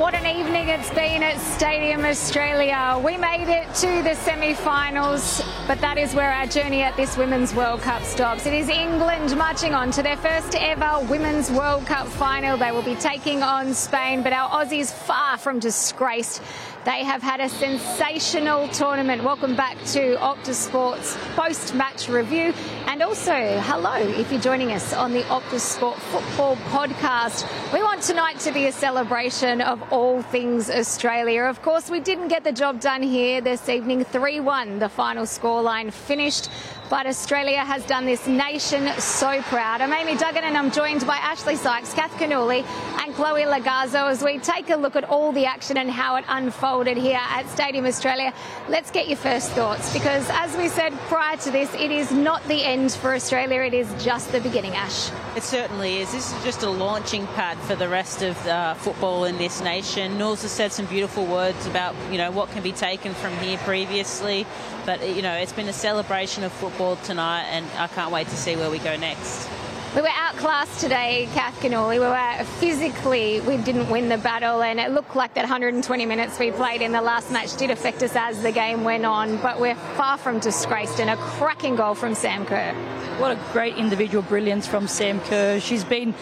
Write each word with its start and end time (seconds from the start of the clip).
what 0.00 0.14
an 0.14 0.24
evening 0.24 0.70
it's 0.70 0.88
been 0.94 1.22
at 1.22 1.38
Stadium 1.38 2.06
Australia. 2.06 2.98
We 3.04 3.18
made 3.18 3.50
it 3.50 3.66
to 3.74 4.02
the 4.02 4.14
semi 4.14 4.54
finals, 4.54 5.42
but 5.66 5.78
that 5.82 5.98
is 5.98 6.14
where 6.14 6.32
our 6.32 6.46
journey 6.46 6.80
at 6.80 6.96
this 6.96 7.18
Women's 7.18 7.54
World 7.54 7.82
Cup 7.82 8.02
stops. 8.04 8.46
It 8.46 8.54
is 8.54 8.70
England 8.70 9.36
marching 9.36 9.74
on 9.74 9.90
to 9.90 10.02
their 10.02 10.16
first 10.16 10.54
ever 10.54 11.06
Women's 11.10 11.50
World 11.50 11.84
Cup 11.84 12.08
final. 12.08 12.56
They 12.56 12.72
will 12.72 12.82
be 12.82 12.94
taking 12.94 13.42
on 13.42 13.74
Spain, 13.74 14.22
but 14.22 14.32
our 14.32 14.48
Aussies 14.48 14.90
far 14.90 15.36
from 15.36 15.58
disgraced. 15.58 16.40
They 16.82 17.04
have 17.04 17.20
had 17.20 17.40
a 17.40 17.48
sensational 17.50 18.66
tournament. 18.68 19.22
Welcome 19.22 19.54
back 19.54 19.76
to 19.92 20.16
Optus 20.16 20.54
Sports 20.54 21.14
post 21.36 21.74
match 21.74 22.08
review. 22.08 22.54
And 22.86 23.02
also, 23.02 23.34
hello, 23.60 23.96
if 23.96 24.32
you're 24.32 24.40
joining 24.40 24.72
us 24.72 24.94
on 24.94 25.12
the 25.12 25.20
Optus 25.24 25.60
Sport 25.60 25.98
Football 25.98 26.56
podcast. 26.70 27.46
We 27.74 27.82
want 27.82 28.00
tonight 28.00 28.38
to 28.40 28.52
be 28.52 28.64
a 28.64 28.72
celebration 28.72 29.60
of 29.60 29.92
all 29.92 30.22
things 30.22 30.70
Australia. 30.70 31.42
Of 31.42 31.60
course, 31.60 31.90
we 31.90 32.00
didn't 32.00 32.28
get 32.28 32.44
the 32.44 32.52
job 32.52 32.80
done 32.80 33.02
here 33.02 33.42
this 33.42 33.68
evening. 33.68 34.02
3 34.02 34.40
1, 34.40 34.78
the 34.78 34.88
final 34.88 35.24
scoreline 35.24 35.92
finished. 35.92 36.48
But 36.90 37.06
Australia 37.06 37.64
has 37.64 37.86
done 37.86 38.04
this 38.04 38.26
nation 38.26 38.90
so 38.98 39.40
proud. 39.42 39.80
I'm 39.80 39.92
Amy 39.92 40.16
Duggan 40.16 40.42
and 40.42 40.56
I'm 40.56 40.72
joined 40.72 41.06
by 41.06 41.18
Ashley 41.18 41.54
Sykes, 41.54 41.94
Kath 41.94 42.10
Cannuli, 42.14 42.64
and 43.00 43.14
Chloe 43.14 43.42
Logarzo 43.42 44.10
as 44.10 44.24
we 44.24 44.40
take 44.40 44.70
a 44.70 44.76
look 44.76 44.96
at 44.96 45.04
all 45.04 45.30
the 45.30 45.46
action 45.46 45.78
and 45.78 45.88
how 45.88 46.16
it 46.16 46.24
unfolded 46.26 46.96
here 46.96 47.20
at 47.22 47.48
Stadium 47.48 47.86
Australia. 47.86 48.34
Let's 48.68 48.90
get 48.90 49.06
your 49.06 49.18
first 49.18 49.52
thoughts 49.52 49.92
because, 49.92 50.28
as 50.30 50.56
we 50.56 50.66
said 50.66 50.92
prior 51.06 51.36
to 51.36 51.52
this, 51.52 51.72
it 51.74 51.92
is 51.92 52.10
not 52.10 52.42
the 52.48 52.64
end 52.64 52.90
for 52.90 53.14
Australia, 53.14 53.62
it 53.62 53.72
is 53.72 53.88
just 54.02 54.32
the 54.32 54.40
beginning, 54.40 54.72
Ash. 54.74 55.10
It 55.36 55.44
certainly 55.44 55.98
is. 55.98 56.10
This 56.10 56.32
is 56.32 56.42
just 56.42 56.64
a 56.64 56.68
launching 56.68 57.24
pad 57.28 57.56
for 57.58 57.76
the 57.76 57.88
rest 57.88 58.22
of 58.22 58.36
uh, 58.48 58.74
football 58.74 59.24
in 59.24 59.38
this 59.38 59.60
nation. 59.60 60.18
Knowles 60.18 60.42
has 60.42 60.50
said 60.50 60.72
some 60.72 60.86
beautiful 60.86 61.24
words 61.24 61.66
about 61.66 61.94
you 62.10 62.18
know 62.18 62.32
what 62.32 62.50
can 62.50 62.64
be 62.64 62.72
taken 62.72 63.14
from 63.14 63.36
here 63.36 63.56
previously, 63.58 64.44
but 64.84 65.08
you 65.08 65.22
know 65.22 65.34
it's 65.34 65.52
been 65.52 65.68
a 65.68 65.72
celebration 65.72 66.42
of 66.42 66.50
football 66.50 66.96
tonight, 66.96 67.44
and 67.44 67.64
I 67.78 67.86
can't 67.86 68.10
wait 68.10 68.26
to 68.26 68.36
see 68.36 68.56
where 68.56 68.70
we 68.70 68.78
go 68.80 68.96
next. 68.96 69.48
We 69.92 70.02
were 70.02 70.08
outclassed 70.08 70.78
today, 70.78 71.28
Kath 71.34 71.58
Cannuli. 71.58 71.94
We 71.94 71.98
were 71.98 72.44
physically, 72.60 73.40
we 73.40 73.56
didn't 73.56 73.90
win 73.90 74.08
the 74.08 74.18
battle, 74.18 74.62
and 74.62 74.78
it 74.78 74.92
looked 74.92 75.16
like 75.16 75.34
that 75.34 75.40
120 75.40 76.06
minutes 76.06 76.38
we 76.38 76.52
played 76.52 76.80
in 76.80 76.92
the 76.92 77.02
last 77.02 77.32
match 77.32 77.56
did 77.56 77.72
affect 77.72 78.00
us 78.04 78.14
as 78.14 78.40
the 78.40 78.52
game 78.52 78.84
went 78.84 79.04
on. 79.04 79.38
But 79.38 79.58
we're 79.58 79.74
far 79.74 80.16
from 80.16 80.38
disgraced, 80.38 81.00
and 81.00 81.10
a 81.10 81.16
cracking 81.16 81.74
goal 81.74 81.96
from 81.96 82.14
Sam 82.14 82.46
Kerr. 82.46 82.72
What 83.18 83.32
a 83.32 83.40
great 83.52 83.78
individual 83.78 84.22
brilliance 84.22 84.64
from 84.64 84.86
Sam 84.86 85.18
Kerr. 85.22 85.58
She's 85.58 85.82
been 85.82 86.14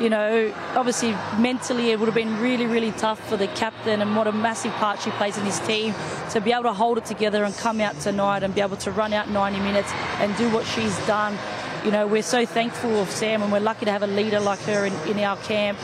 you 0.00 0.10
know, 0.10 0.52
obviously 0.74 1.12
mentally 1.38 1.92
it 1.92 2.00
would 2.00 2.06
have 2.06 2.16
been 2.16 2.40
really, 2.40 2.66
really 2.66 2.90
tough 2.92 3.20
for 3.28 3.36
the 3.36 3.46
captain 3.46 4.02
and 4.02 4.16
what 4.16 4.26
a 4.26 4.32
massive 4.32 4.72
part 4.72 5.00
she 5.00 5.10
plays 5.12 5.38
in 5.38 5.44
his 5.44 5.60
team 5.60 5.94
to 6.30 6.40
be 6.40 6.50
able 6.50 6.64
to 6.64 6.72
hold 6.72 6.98
it 6.98 7.04
together 7.04 7.44
and 7.44 7.56
come 7.56 7.80
out 7.80 7.98
tonight 8.00 8.42
and 8.42 8.54
be 8.56 8.60
able 8.60 8.76
to 8.76 8.90
run 8.90 9.12
out 9.12 9.30
90 9.30 9.60
minutes 9.60 9.92
and 10.18 10.36
do 10.36 10.50
what 10.50 10.66
she's 10.66 10.98
done. 11.06 11.38
You 11.84 11.90
know, 11.90 12.06
we're 12.06 12.22
so 12.22 12.46
thankful 12.46 12.98
of 12.98 13.10
Sam 13.10 13.42
and 13.42 13.52
we're 13.52 13.60
lucky 13.60 13.84
to 13.84 13.92
have 13.92 14.02
a 14.02 14.06
leader 14.06 14.40
like 14.40 14.60
her 14.60 14.86
in, 14.86 14.94
in 15.06 15.18
our 15.18 15.36
camp. 15.36 15.78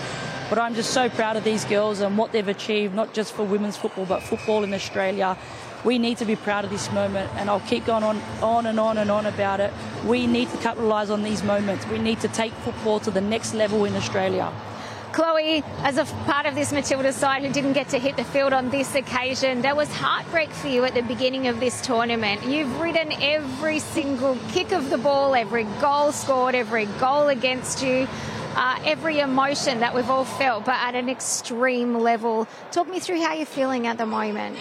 But 0.48 0.58
I'm 0.58 0.74
just 0.74 0.94
so 0.94 1.10
proud 1.10 1.36
of 1.36 1.44
these 1.44 1.66
girls 1.66 2.00
and 2.00 2.16
what 2.16 2.32
they've 2.32 2.48
achieved, 2.48 2.94
not 2.94 3.12
just 3.12 3.34
for 3.34 3.44
women's 3.44 3.76
football, 3.76 4.06
but 4.06 4.22
football 4.22 4.64
in 4.64 4.72
Australia. 4.72 5.36
We 5.84 5.98
need 5.98 6.16
to 6.16 6.24
be 6.24 6.36
proud 6.36 6.64
of 6.64 6.70
this 6.70 6.90
moment, 6.90 7.30
and 7.36 7.50
I'll 7.50 7.60
keep 7.60 7.84
going 7.84 8.02
on, 8.02 8.18
on 8.42 8.64
and 8.64 8.80
on 8.80 8.96
and 8.96 9.10
on 9.10 9.26
about 9.26 9.60
it. 9.60 9.74
We 10.06 10.26
need 10.26 10.48
to 10.50 10.56
capitalise 10.56 11.10
on 11.10 11.22
these 11.22 11.42
moments. 11.42 11.86
We 11.86 11.98
need 11.98 12.20
to 12.20 12.28
take 12.28 12.52
football 12.64 12.98
to 13.00 13.10
the 13.10 13.20
next 13.20 13.52
level 13.52 13.84
in 13.84 13.94
Australia. 13.94 14.50
Chloe, 15.12 15.64
as 15.78 15.98
a 15.98 16.04
part 16.24 16.46
of 16.46 16.54
this 16.54 16.72
Matilda 16.72 17.12
side 17.12 17.42
who 17.42 17.52
didn't 17.52 17.72
get 17.72 17.88
to 17.88 17.98
hit 17.98 18.16
the 18.16 18.24
field 18.24 18.52
on 18.52 18.70
this 18.70 18.94
occasion, 18.94 19.60
there 19.60 19.74
was 19.74 19.92
heartbreak 19.92 20.50
for 20.50 20.68
you 20.68 20.84
at 20.84 20.94
the 20.94 21.02
beginning 21.02 21.48
of 21.48 21.58
this 21.58 21.80
tournament. 21.80 22.44
You've 22.46 22.80
ridden 22.80 23.12
every 23.20 23.80
single 23.80 24.38
kick 24.52 24.72
of 24.72 24.88
the 24.90 24.98
ball, 24.98 25.34
every 25.34 25.64
goal 25.80 26.12
scored, 26.12 26.54
every 26.54 26.86
goal 27.00 27.28
against 27.28 27.82
you. 27.82 28.06
Uh, 28.56 28.76
every 28.84 29.20
emotion 29.20 29.78
that 29.78 29.94
we've 29.94 30.10
all 30.10 30.24
felt, 30.24 30.64
but 30.64 30.74
at 30.74 30.96
an 30.96 31.08
extreme 31.08 31.96
level. 31.96 32.48
Talk 32.72 32.88
me 32.88 32.98
through 32.98 33.22
how 33.22 33.32
you're 33.32 33.46
feeling 33.46 33.86
at 33.86 33.96
the 33.96 34.06
moment. 34.06 34.58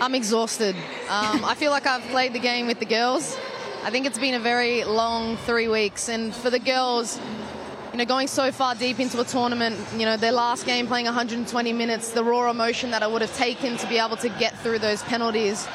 I'm 0.00 0.14
exhausted. 0.14 0.76
Um, 1.08 1.44
I 1.44 1.54
feel 1.56 1.72
like 1.72 1.84
I've 1.84 2.04
played 2.10 2.34
the 2.34 2.38
game 2.38 2.68
with 2.68 2.78
the 2.78 2.86
girls. 2.86 3.36
I 3.82 3.90
think 3.90 4.06
it's 4.06 4.18
been 4.18 4.34
a 4.34 4.40
very 4.40 4.84
long 4.84 5.36
three 5.38 5.66
weeks, 5.66 6.08
and 6.08 6.32
for 6.32 6.50
the 6.50 6.60
girls, 6.60 7.18
you 7.92 7.98
know, 7.98 8.06
going 8.06 8.26
so 8.26 8.50
far 8.50 8.74
deep 8.74 8.98
into 9.00 9.20
a 9.20 9.24
tournament, 9.24 9.78
you 9.96 10.06
know, 10.06 10.16
their 10.16 10.32
last 10.32 10.64
game 10.64 10.86
playing 10.86 11.04
120 11.04 11.72
minutes, 11.74 12.10
the 12.10 12.24
raw 12.24 12.50
emotion 12.50 12.90
that 12.90 13.02
I 13.02 13.06
would 13.06 13.20
have 13.20 13.36
taken 13.36 13.76
to 13.76 13.86
be 13.86 13.98
able 13.98 14.16
to 14.18 14.30
get 14.30 14.58
through 14.60 14.78
those 14.78 15.02
penalties. 15.02 15.68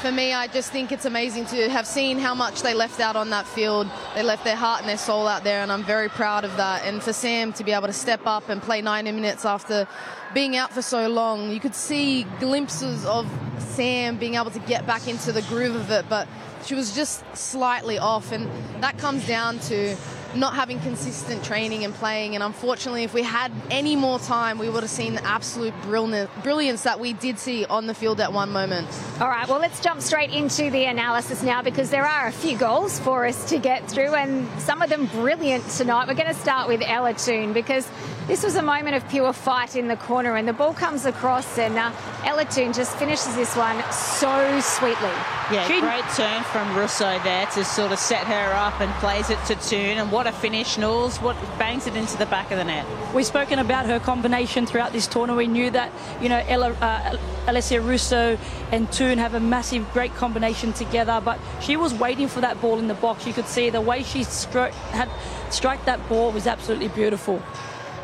For 0.00 0.10
me, 0.10 0.32
I 0.32 0.48
just 0.48 0.72
think 0.72 0.90
it's 0.90 1.04
amazing 1.04 1.46
to 1.46 1.68
have 1.68 1.86
seen 1.86 2.18
how 2.18 2.34
much 2.34 2.62
they 2.62 2.74
left 2.74 2.98
out 2.98 3.14
on 3.14 3.30
that 3.30 3.46
field. 3.46 3.86
They 4.14 4.22
left 4.22 4.42
their 4.44 4.56
heart 4.56 4.80
and 4.80 4.88
their 4.88 4.98
soul 4.98 5.28
out 5.28 5.44
there, 5.44 5.62
and 5.62 5.70
I'm 5.70 5.84
very 5.84 6.08
proud 6.08 6.44
of 6.44 6.56
that. 6.56 6.84
And 6.84 7.02
for 7.02 7.12
Sam 7.12 7.52
to 7.52 7.62
be 7.62 7.70
able 7.70 7.86
to 7.86 7.92
step 7.92 8.22
up 8.24 8.48
and 8.48 8.60
play 8.60 8.80
90 8.80 9.12
minutes 9.12 9.44
after 9.44 9.86
being 10.34 10.56
out 10.56 10.72
for 10.72 10.82
so 10.82 11.06
long, 11.08 11.50
you 11.50 11.60
could 11.60 11.74
see 11.74 12.24
glimpses 12.40 13.04
of 13.04 13.30
Sam 13.58 14.16
being 14.16 14.34
able 14.34 14.50
to 14.50 14.58
get 14.60 14.86
back 14.86 15.06
into 15.06 15.30
the 15.30 15.42
groove 15.42 15.76
of 15.76 15.90
it, 15.90 16.06
but 16.08 16.26
she 16.64 16.74
was 16.74 16.94
just 16.96 17.22
slightly 17.36 17.98
off, 17.98 18.32
and 18.32 18.48
that 18.82 18.98
comes 18.98 19.26
down 19.26 19.58
to 19.60 19.94
not 20.34 20.54
having 20.54 20.78
consistent 20.80 21.44
training 21.44 21.84
and 21.84 21.94
playing. 21.94 22.34
And 22.34 22.44
unfortunately, 22.44 23.04
if 23.04 23.12
we 23.12 23.22
had 23.22 23.52
any 23.70 23.96
more 23.96 24.18
time, 24.18 24.58
we 24.58 24.68
would 24.68 24.82
have 24.82 24.90
seen 24.90 25.14
the 25.14 25.24
absolute 25.24 25.74
brilliance 25.82 26.82
that 26.84 27.00
we 27.00 27.12
did 27.12 27.38
see 27.38 27.64
on 27.64 27.86
the 27.86 27.94
field 27.94 28.20
at 28.20 28.32
one 28.32 28.50
moment. 28.50 28.88
All 29.20 29.28
right, 29.28 29.48
well, 29.48 29.58
let's 29.58 29.80
jump 29.80 30.00
straight 30.00 30.30
into 30.30 30.70
the 30.70 30.84
analysis 30.84 31.42
now 31.42 31.62
because 31.62 31.90
there 31.90 32.06
are 32.06 32.28
a 32.28 32.32
few 32.32 32.56
goals 32.56 33.00
for 33.00 33.26
us 33.26 33.48
to 33.50 33.58
get 33.58 33.88
through, 33.90 34.14
and 34.14 34.48
some 34.60 34.82
of 34.82 34.90
them 34.90 35.06
brilliant 35.06 35.68
tonight. 35.70 36.06
We're 36.08 36.14
going 36.14 36.28
to 36.28 36.34
start 36.34 36.68
with 36.68 36.82
Ella 36.82 37.14
Toone 37.14 37.52
because 37.52 37.88
this 38.30 38.44
was 38.44 38.54
a 38.54 38.62
moment 38.62 38.94
of 38.94 39.06
pure 39.08 39.32
fight 39.32 39.74
in 39.74 39.88
the 39.88 39.96
corner, 39.96 40.36
and 40.36 40.46
the 40.46 40.52
ball 40.52 40.72
comes 40.72 41.04
across, 41.04 41.58
and 41.58 41.76
uh, 41.76 41.90
Ella 42.24 42.44
Toone 42.44 42.72
just 42.72 42.96
finishes 42.96 43.34
this 43.34 43.56
one 43.56 43.82
so 43.90 44.60
sweetly. 44.60 45.10
Yeah, 45.50 45.66
she... 45.66 45.80
great 45.80 46.04
turn 46.14 46.44
from 46.44 46.76
Russo 46.76 47.18
there 47.24 47.46
to 47.46 47.64
sort 47.64 47.90
of 47.90 47.98
set 47.98 48.24
her 48.28 48.52
up 48.54 48.80
and 48.80 48.88
plays 49.00 49.30
it 49.30 49.38
to 49.46 49.56
Toone, 49.56 49.98
and 49.98 50.12
what 50.12 50.28
a 50.28 50.32
finish, 50.32 50.78
Knowles. 50.78 51.18
What 51.18 51.34
bangs 51.58 51.88
it 51.88 51.96
into 51.96 52.16
the 52.18 52.26
back 52.26 52.52
of 52.52 52.58
the 52.58 52.62
net. 52.62 52.86
We've 53.12 53.26
spoken 53.26 53.58
about 53.58 53.86
her 53.86 53.98
combination 53.98 54.64
throughout 54.64 54.92
this 54.92 55.08
tournament. 55.08 55.36
We 55.36 55.48
knew 55.48 55.70
that, 55.70 55.90
you 56.22 56.28
know, 56.28 56.40
Ella, 56.46 56.70
uh, 56.74 57.16
Alessia 57.46 57.84
Russo 57.84 58.38
and 58.70 58.92
Toone 58.92 59.18
have 59.18 59.34
a 59.34 59.40
massive, 59.40 59.92
great 59.92 60.14
combination 60.14 60.72
together, 60.72 61.20
but 61.24 61.40
she 61.60 61.76
was 61.76 61.92
waiting 61.94 62.28
for 62.28 62.40
that 62.42 62.60
ball 62.60 62.78
in 62.78 62.86
the 62.86 62.94
box. 62.94 63.26
You 63.26 63.32
could 63.32 63.46
see 63.46 63.70
the 63.70 63.80
way 63.80 64.04
she 64.04 64.20
stro- 64.20 64.70
had 64.92 65.08
struck 65.52 65.84
that 65.86 66.08
ball 66.08 66.30
was 66.30 66.46
absolutely 66.46 66.88
beautiful. 66.88 67.42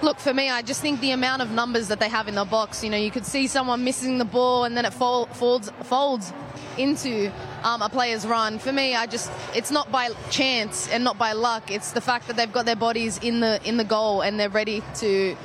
Look, 0.02 0.18
for 0.18 0.34
me, 0.34 0.50
I 0.50 0.60
just 0.60 0.82
think 0.82 1.00
the 1.00 1.12
amount 1.12 1.40
of 1.40 1.50
numbers 1.50 1.88
that 1.88 2.00
they 2.00 2.08
have 2.10 2.28
in 2.28 2.34
the 2.34 2.44
box, 2.44 2.84
you 2.84 2.90
know, 2.90 2.98
you 2.98 3.10
could 3.10 3.24
see 3.24 3.46
someone 3.46 3.82
missing 3.82 4.18
the 4.18 4.26
ball 4.26 4.64
and 4.64 4.76
then 4.76 4.84
it 4.84 4.92
fold, 4.92 5.30
folds, 5.30 5.70
folds 5.84 6.34
into 6.76 7.32
um, 7.62 7.80
a 7.80 7.88
player's 7.88 8.26
run. 8.26 8.58
For 8.58 8.72
me, 8.72 8.94
I 8.94 9.06
just 9.06 9.30
it's 9.54 9.70
not 9.70 9.90
by 9.90 10.10
chance 10.30 10.88
and 10.88 11.02
not 11.02 11.18
by 11.18 11.32
luck. 11.32 11.70
It's 11.70 11.92
the 11.92 12.02
fact 12.02 12.26
that 12.26 12.36
they've 12.36 12.52
got 12.52 12.66
their 12.66 12.76
bodies 12.76 13.18
in 13.18 13.40
the 13.40 13.60
in 13.64 13.78
the 13.78 13.84
goal 13.84 14.20
and 14.20 14.38
they're 14.38 14.50
ready 14.50 14.82
to 14.96 15.36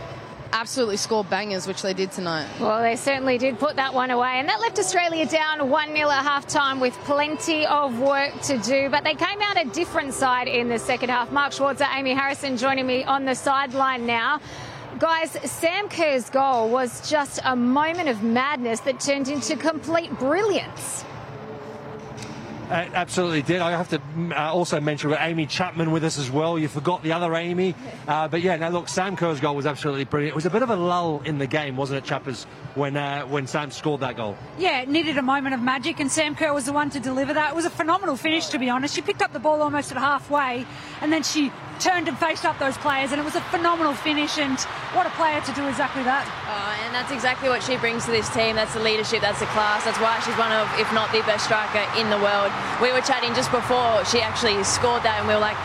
absolutely 0.53 0.97
score 0.97 1.23
bangers, 1.23 1.67
which 1.67 1.81
they 1.81 1.94
did 1.94 2.12
tonight. 2.12 2.47
Well, 2.59 2.81
they 2.81 2.95
certainly 2.95 3.38
did 3.38 3.59
put 3.59 3.75
that 3.75 3.94
one 3.94 4.12
away. 4.12 4.39
And 4.39 4.50
that 4.50 4.59
left 4.59 4.79
Australia 4.79 5.25
down 5.25 5.69
1 5.69 5.95
0 5.95 6.09
at 6.09 6.23
half 6.23 6.47
time 6.47 6.79
with 6.79 6.94
plenty 7.06 7.66
of 7.66 8.00
work 8.00 8.39
to 8.44 8.57
do. 8.59 8.90
But 8.90 9.03
they 9.03 9.16
came 9.16 9.41
out 9.41 9.63
a 9.63 9.69
different 9.69 10.13
side 10.13 10.47
in 10.47 10.69
the 10.69 10.79
second 10.79 11.09
half. 11.09 11.31
Mark 11.31 11.53
Schwarzer, 11.53 11.88
Amy 11.95 12.13
Harrison 12.13 12.57
joining 12.57 12.88
me 12.88 13.03
on 13.03 13.25
the 13.25 13.35
sideline 13.35 14.06
now. 14.06 14.40
Guys, 15.00 15.31
Sam 15.50 15.90
Kerr's 15.90 16.29
goal 16.29 16.69
was 16.69 17.09
just 17.09 17.40
a 17.44 17.56
moment 17.56 18.09
of 18.09 18.22
madness 18.22 18.81
that 18.81 18.99
turned 18.99 19.29
into 19.29 19.55
complete 19.55 20.11
brilliance. 20.20 21.03
Uh, 22.72 22.90
absolutely 22.94 23.41
did. 23.41 23.59
I 23.59 23.72
have 23.72 23.90
to 23.90 24.02
uh, 24.32 24.53
also 24.53 24.79
mention 24.79 25.14
Amy 25.20 25.46
Chapman 25.46 25.91
with 25.91 26.06
us 26.06 26.18
as 26.18 26.32
well. 26.32 26.58
You 26.58 26.70
forgot 26.70 27.03
the 27.03 27.12
other 27.12 27.35
Amy. 27.35 27.76
Uh, 28.08 28.29
but 28.29 28.40
yeah, 28.40 28.56
now 28.56 28.70
look, 28.70 28.88
Sam 28.88 29.18
Kerr's 29.18 29.41
goal 29.41 29.58
was 29.58 29.66
absolutely 29.66 30.06
brilliant. 30.06 30.32
It 30.32 30.35
was 30.35 30.46
a 30.46 30.50
bit 30.50 30.64
of 30.64 30.70
a 30.70 30.76
lull 30.78 31.22
in 31.26 31.38
the 31.38 31.47
game, 31.47 31.76
wasn't 31.76 31.97
it, 31.97 32.08
Chappers, 32.08 32.46
when 32.76 32.96
uh, 32.96 33.23
when 33.23 33.46
Sam 33.46 33.72
scored 33.72 34.00
that 34.00 34.16
goal? 34.16 34.38
Yeah, 34.58 34.84
it 34.84 34.88
needed 34.88 35.18
a 35.18 35.22
moment 35.22 35.53
of 35.53 35.62
magic, 35.62 36.00
and 36.00 36.09
Sam 36.09 36.34
Kerr 36.34 36.53
was 36.53 36.64
the 36.64 36.72
one 36.72 36.90
to 36.91 37.02
deliver 37.02 37.34
that. 37.34 37.52
It 37.52 37.56
was 37.58 37.66
a 37.66 37.70
phenomenal 37.70 38.16
finish, 38.16 38.47
to 38.47 38.58
be 38.58 38.70
honest. 38.70 38.96
She 38.96 39.02
picked 39.02 39.22
up 39.22 39.34
the 39.34 39.40
ball 39.40 39.62
almost 39.62 39.91
at 39.91 39.97
halfway, 39.97 40.66
and 41.02 41.12
then 41.12 41.24
she 41.24 41.52
turned 41.81 42.07
and 42.07 42.17
faced 42.17 42.45
up 42.45 42.57
those 42.59 42.78
players, 42.78 43.11
and 43.11 43.19
it 43.19 43.25
was 43.25 43.35
a 43.35 43.41
phenomenal 43.49 43.93
finish. 43.93 44.37
And 44.37 44.57
what 44.93 45.05
a 45.05 45.13
player 45.17 45.41
to 45.41 45.51
do 45.57 45.67
exactly 45.67 46.03
that. 46.05 46.29
Oh, 46.45 46.85
and 46.85 46.93
that's 46.93 47.11
exactly 47.11 47.49
what 47.49 47.66
she 47.66 47.75
brings 47.75 48.05
to 48.05 48.11
this 48.11 48.29
team. 48.29 48.55
That's 48.55 48.73
the 48.78 48.85
leadership, 48.85 49.19
that's 49.22 49.41
the 49.41 49.49
class. 49.49 49.83
That's 49.83 49.99
why 49.99 50.22
she's 50.22 50.37
one 50.37 50.53
of, 50.53 50.69
if 50.78 50.87
not 50.93 51.11
the 51.11 51.25
best 51.25 51.49
striker 51.49 51.81
in 51.97 52.13
the 52.13 52.22
world. 52.22 52.53
We 52.78 52.93
were 52.93 53.01
chatting 53.01 53.33
just 53.33 53.49
before 53.49 54.05
she 54.05 54.22
actually 54.22 54.61
scored 54.63 55.01
that, 55.01 55.17
and 55.19 55.28
we 55.28 55.33
were 55.33 55.41
like, 55.41 55.57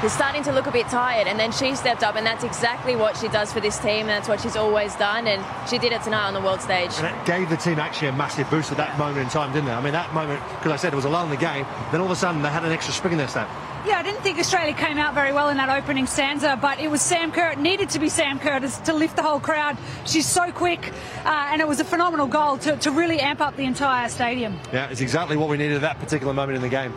they're 0.00 0.10
starting 0.10 0.42
to 0.44 0.52
look 0.52 0.66
a 0.66 0.72
bit 0.72 0.86
tired. 0.88 1.26
And 1.26 1.38
then 1.38 1.52
she 1.52 1.74
stepped 1.74 2.02
up, 2.02 2.16
and 2.16 2.26
that's 2.26 2.44
exactly 2.44 2.96
what 2.96 3.16
she 3.16 3.28
does 3.28 3.52
for 3.52 3.60
this 3.60 3.78
team. 3.78 4.00
And 4.00 4.10
that's 4.10 4.28
what 4.28 4.40
she's 4.40 4.56
always 4.56 4.94
done, 4.96 5.26
and 5.26 5.44
she 5.68 5.78
did 5.78 5.92
it 5.92 6.02
tonight 6.02 6.26
on 6.26 6.34
the 6.34 6.40
world 6.40 6.60
stage. 6.60 6.92
And 6.98 7.06
it 7.06 7.26
gave 7.26 7.48
the 7.48 7.56
team 7.56 7.78
actually 7.78 8.08
a 8.08 8.12
massive 8.12 8.48
boost 8.50 8.70
at 8.70 8.76
that 8.76 8.98
moment 8.98 9.18
in 9.18 9.28
time, 9.28 9.52
didn't 9.52 9.68
it? 9.68 9.72
I 9.72 9.82
mean, 9.82 9.92
that 9.92 10.12
moment, 10.14 10.42
because 10.58 10.72
I 10.72 10.76
said 10.76 10.92
it 10.92 10.96
was 10.96 11.04
a 11.04 11.10
lull 11.10 11.24
in 11.24 11.30
the 11.30 11.36
game, 11.36 11.66
then 11.90 12.00
all 12.00 12.06
of 12.06 12.12
a 12.12 12.16
sudden 12.16 12.42
they 12.42 12.48
had 12.48 12.64
an 12.64 12.72
extra 12.72 12.94
spring 12.94 13.12
in 13.12 13.18
their 13.18 13.28
step. 13.28 13.48
Yeah, 13.86 13.98
I 13.98 14.02
didn't 14.02 14.22
think 14.22 14.38
Australia 14.38 14.74
came 14.74 14.98
out 14.98 15.14
very 15.14 15.32
well 15.32 15.48
in 15.48 15.56
that 15.56 15.70
opening 15.70 16.06
stanza, 16.06 16.58
but 16.60 16.80
it 16.80 16.90
was 16.90 17.00
Sam 17.00 17.30
Kerr. 17.30 17.52
It 17.52 17.58
needed 17.58 17.88
to 17.90 17.98
be 17.98 18.08
Sam 18.08 18.38
Kerr 18.38 18.60
to, 18.60 18.68
to 18.84 18.92
lift 18.92 19.16
the 19.16 19.22
whole 19.22 19.40
crowd. 19.40 19.78
She's 20.04 20.26
so 20.26 20.50
quick, 20.50 20.92
uh, 21.24 21.48
and 21.50 21.60
it 21.60 21.68
was 21.68 21.80
a 21.80 21.84
phenomenal 21.84 22.26
goal 22.26 22.58
to, 22.58 22.76
to 22.76 22.90
really 22.90 23.20
amp 23.20 23.40
up 23.40 23.56
the 23.56 23.64
entire 23.64 24.08
stadium. 24.08 24.58
Yeah, 24.72 24.90
it's 24.90 25.00
exactly 25.00 25.36
what 25.36 25.48
we 25.48 25.56
needed 25.56 25.76
at 25.76 25.82
that 25.82 25.98
particular 26.00 26.34
moment 26.34 26.56
in 26.56 26.62
the 26.62 26.68
game. 26.68 26.92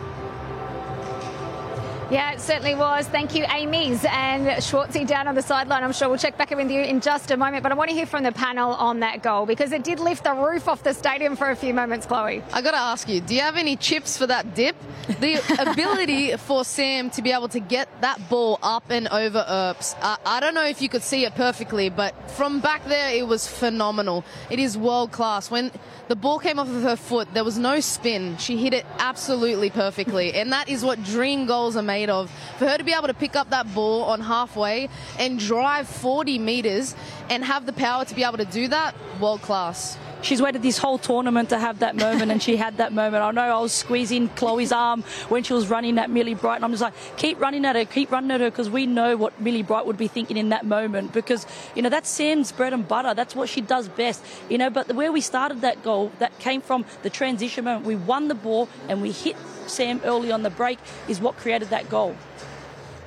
Yeah, 2.12 2.32
it 2.32 2.42
certainly 2.42 2.74
was. 2.74 3.08
Thank 3.08 3.34
you, 3.34 3.46
Amy's 3.48 4.04
and 4.04 4.46
Schwartzy 4.60 5.06
down 5.06 5.28
on 5.28 5.34
the 5.34 5.40
sideline. 5.40 5.82
I'm 5.82 5.94
sure 5.94 6.10
we'll 6.10 6.18
check 6.18 6.36
back 6.36 6.52
in 6.52 6.58
with 6.58 6.70
you 6.70 6.82
in 6.82 7.00
just 7.00 7.30
a 7.30 7.38
moment. 7.38 7.62
But 7.62 7.72
I 7.72 7.74
want 7.74 7.88
to 7.88 7.96
hear 7.96 8.04
from 8.04 8.22
the 8.22 8.32
panel 8.32 8.72
on 8.72 9.00
that 9.00 9.22
goal 9.22 9.46
because 9.46 9.72
it 9.72 9.82
did 9.82 9.98
lift 9.98 10.24
the 10.24 10.34
roof 10.34 10.68
off 10.68 10.82
the 10.82 10.92
stadium 10.92 11.36
for 11.36 11.48
a 11.48 11.56
few 11.56 11.72
moments, 11.72 12.04
Chloe. 12.04 12.42
I 12.52 12.60
got 12.60 12.72
to 12.72 12.76
ask 12.76 13.08
you, 13.08 13.22
do 13.22 13.34
you 13.34 13.40
have 13.40 13.56
any 13.56 13.76
chips 13.76 14.18
for 14.18 14.26
that 14.26 14.54
dip? 14.54 14.76
The 15.20 15.40
ability 15.70 16.36
for 16.36 16.66
Sam 16.66 17.08
to 17.12 17.22
be 17.22 17.32
able 17.32 17.48
to 17.48 17.60
get 17.60 17.88
that 18.02 18.28
ball 18.28 18.58
up 18.62 18.90
and 18.90 19.08
over 19.08 19.42
Earps. 19.48 19.94
I, 20.02 20.18
I 20.26 20.40
don't 20.40 20.54
know 20.54 20.66
if 20.66 20.82
you 20.82 20.90
could 20.90 21.02
see 21.02 21.24
it 21.24 21.34
perfectly, 21.34 21.88
but 21.88 22.12
from 22.32 22.60
back 22.60 22.84
there, 22.84 23.14
it 23.14 23.26
was 23.26 23.48
phenomenal. 23.48 24.22
It 24.50 24.58
is 24.58 24.76
world 24.76 25.12
class. 25.12 25.50
When 25.50 25.70
the 26.08 26.16
ball 26.16 26.38
came 26.38 26.58
off 26.58 26.68
of 26.68 26.82
her 26.82 26.96
foot, 26.96 27.32
there 27.32 27.42
was 27.42 27.56
no 27.56 27.80
spin. 27.80 28.36
She 28.36 28.58
hit 28.58 28.74
it 28.74 28.84
absolutely 28.98 29.70
perfectly. 29.70 30.34
And 30.34 30.52
that 30.52 30.68
is 30.68 30.84
what 30.84 31.02
dream 31.02 31.46
goals 31.46 31.74
are 31.74 31.82
made 31.82 32.01
of. 32.10 32.30
For 32.58 32.66
her 32.66 32.78
to 32.78 32.84
be 32.84 32.92
able 32.92 33.08
to 33.08 33.14
pick 33.14 33.36
up 33.36 33.50
that 33.50 33.72
ball 33.74 34.04
on 34.04 34.20
halfway 34.20 34.88
and 35.18 35.38
drive 35.38 35.88
40 35.88 36.38
metres 36.38 36.94
and 37.30 37.44
have 37.44 37.66
the 37.66 37.72
power 37.72 38.04
to 38.04 38.14
be 38.14 38.24
able 38.24 38.38
to 38.38 38.44
do 38.44 38.68
that, 38.68 38.94
world 39.20 39.42
class 39.42 39.98
she's 40.22 40.40
waited 40.40 40.62
this 40.62 40.78
whole 40.78 40.98
tournament 40.98 41.50
to 41.50 41.58
have 41.58 41.80
that 41.80 41.96
moment, 41.96 42.30
and 42.30 42.42
she 42.42 42.56
had 42.56 42.78
that 42.78 42.92
moment. 42.92 43.22
I 43.22 43.30
know 43.30 43.42
I 43.42 43.60
was 43.60 43.72
squeezing 43.72 44.28
Chloe's 44.30 44.72
arm 44.72 45.02
when 45.28 45.42
she 45.42 45.52
was 45.52 45.68
running 45.68 45.98
at 45.98 46.10
Millie 46.10 46.34
Bright, 46.34 46.56
and 46.56 46.64
I'm 46.64 46.70
just 46.70 46.82
like, 46.82 46.94
keep 47.16 47.40
running 47.40 47.64
at 47.64 47.76
her, 47.76 47.84
keep 47.84 48.10
running 48.10 48.30
at 48.30 48.40
her, 48.40 48.50
because 48.50 48.70
we 48.70 48.86
know 48.86 49.16
what 49.16 49.40
Millie 49.40 49.62
Bright 49.62 49.86
would 49.86 49.98
be 49.98 50.08
thinking 50.08 50.36
in 50.36 50.48
that 50.50 50.64
moment. 50.64 51.12
Because 51.12 51.46
you 51.74 51.82
know 51.82 51.88
that's 51.88 52.08
Sam's 52.08 52.52
bread 52.52 52.72
and 52.72 52.86
butter. 52.86 53.14
That's 53.14 53.34
what 53.34 53.48
she 53.48 53.60
does 53.60 53.88
best. 53.88 54.24
You 54.48 54.58
know, 54.58 54.70
but 54.70 54.94
where 54.94 55.12
we 55.12 55.20
started 55.20 55.60
that 55.60 55.82
goal, 55.82 56.12
that 56.18 56.38
came 56.38 56.60
from 56.60 56.84
the 57.02 57.10
transition 57.10 57.64
moment. 57.64 57.84
We 57.84 57.96
won 57.96 58.28
the 58.28 58.34
ball 58.34 58.68
and 58.88 59.02
we 59.02 59.10
hit 59.10 59.36
Sam 59.66 60.00
early 60.04 60.32
on 60.32 60.42
the 60.42 60.50
break, 60.50 60.78
is 61.08 61.20
what 61.20 61.36
created 61.36 61.70
that 61.70 61.88
goal. 61.88 62.16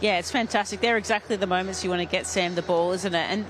Yeah, 0.01 0.17
it's 0.17 0.31
fantastic. 0.31 0.81
They're 0.81 0.97
exactly 0.97 1.35
the 1.38 1.47
moments 1.47 1.83
you 1.83 1.89
want 1.89 2.01
to 2.01 2.06
get 2.06 2.27
Sam 2.27 2.56
the 2.56 2.62
ball, 2.62 2.91
isn't 2.91 3.15
it? 3.15 3.31
And 3.31 3.45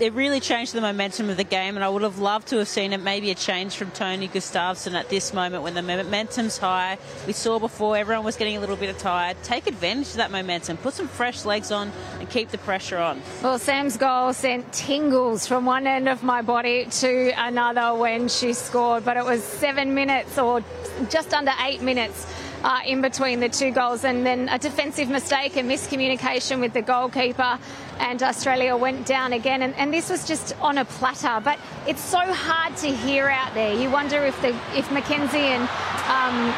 it 0.00 0.12
really 0.12 0.40
changed 0.40 0.74
the 0.74 0.80
momentum 0.80 1.30
of 1.30 1.36
the 1.36 1.44
game, 1.44 1.76
and 1.76 1.84
I 1.84 1.88
would 1.88 2.02
have 2.02 2.18
loved 2.18 2.48
to 2.48 2.58
have 2.58 2.68
seen 2.68 2.92
it 2.92 2.98
maybe 2.98 3.30
a 3.30 3.34
change 3.34 3.76
from 3.76 3.90
Tony 3.92 4.28
Gustavsson 4.28 4.94
at 4.94 5.08
this 5.08 5.32
moment 5.32 5.62
when 5.62 5.74
the 5.74 5.82
momentum's 5.82 6.58
high. 6.58 6.98
We 7.26 7.32
saw 7.32 7.58
before 7.58 7.96
everyone 7.96 8.24
was 8.24 8.36
getting 8.36 8.56
a 8.56 8.60
little 8.60 8.76
bit 8.76 8.98
tired. 8.98 9.36
Take 9.42 9.66
advantage 9.66 10.08
of 10.08 10.16
that 10.16 10.30
momentum, 10.30 10.76
put 10.78 10.94
some 10.94 11.08
fresh 11.08 11.44
legs 11.44 11.70
on, 11.70 11.90
and 12.18 12.28
keep 12.28 12.50
the 12.50 12.58
pressure 12.58 12.98
on. 12.98 13.22
Well, 13.42 13.58
Sam's 13.58 13.96
goal 13.96 14.32
sent 14.32 14.70
tingles 14.72 15.46
from 15.46 15.64
one 15.64 15.86
end 15.86 16.08
of 16.08 16.22
my 16.22 16.42
body 16.42 16.86
to 16.86 17.32
another 17.36 17.94
when 17.98 18.28
she 18.28 18.52
scored, 18.52 19.04
but 19.04 19.16
it 19.16 19.24
was 19.24 19.42
seven 19.42 19.94
minutes 19.94 20.38
or 20.38 20.62
just 21.08 21.32
under 21.32 21.52
eight 21.64 21.82
minutes 21.82 22.26
uh, 22.66 22.80
in 22.84 23.00
between 23.00 23.38
the 23.38 23.48
two 23.48 23.70
goals, 23.70 24.04
and 24.04 24.26
then 24.26 24.48
a 24.48 24.58
defensive 24.58 25.08
mistake 25.08 25.56
and 25.56 25.70
miscommunication 25.70 26.60
with 26.60 26.72
the 26.72 26.82
goalkeeper, 26.82 27.58
and 28.00 28.20
Australia 28.24 28.76
went 28.76 29.06
down 29.06 29.32
again. 29.32 29.62
And, 29.62 29.72
and 29.76 29.94
this 29.94 30.10
was 30.10 30.26
just 30.26 30.52
on 30.60 30.76
a 30.78 30.84
platter, 30.84 31.40
but 31.44 31.60
it's 31.86 32.02
so 32.02 32.18
hard 32.18 32.76
to 32.78 32.88
hear 32.88 33.28
out 33.28 33.54
there. 33.54 33.72
You 33.72 33.88
wonder 33.88 34.20
if 34.24 34.40
the 34.42 34.48
if 34.74 34.90
Mackenzie 34.90 35.38
and 35.38 35.62
um, 36.08 36.52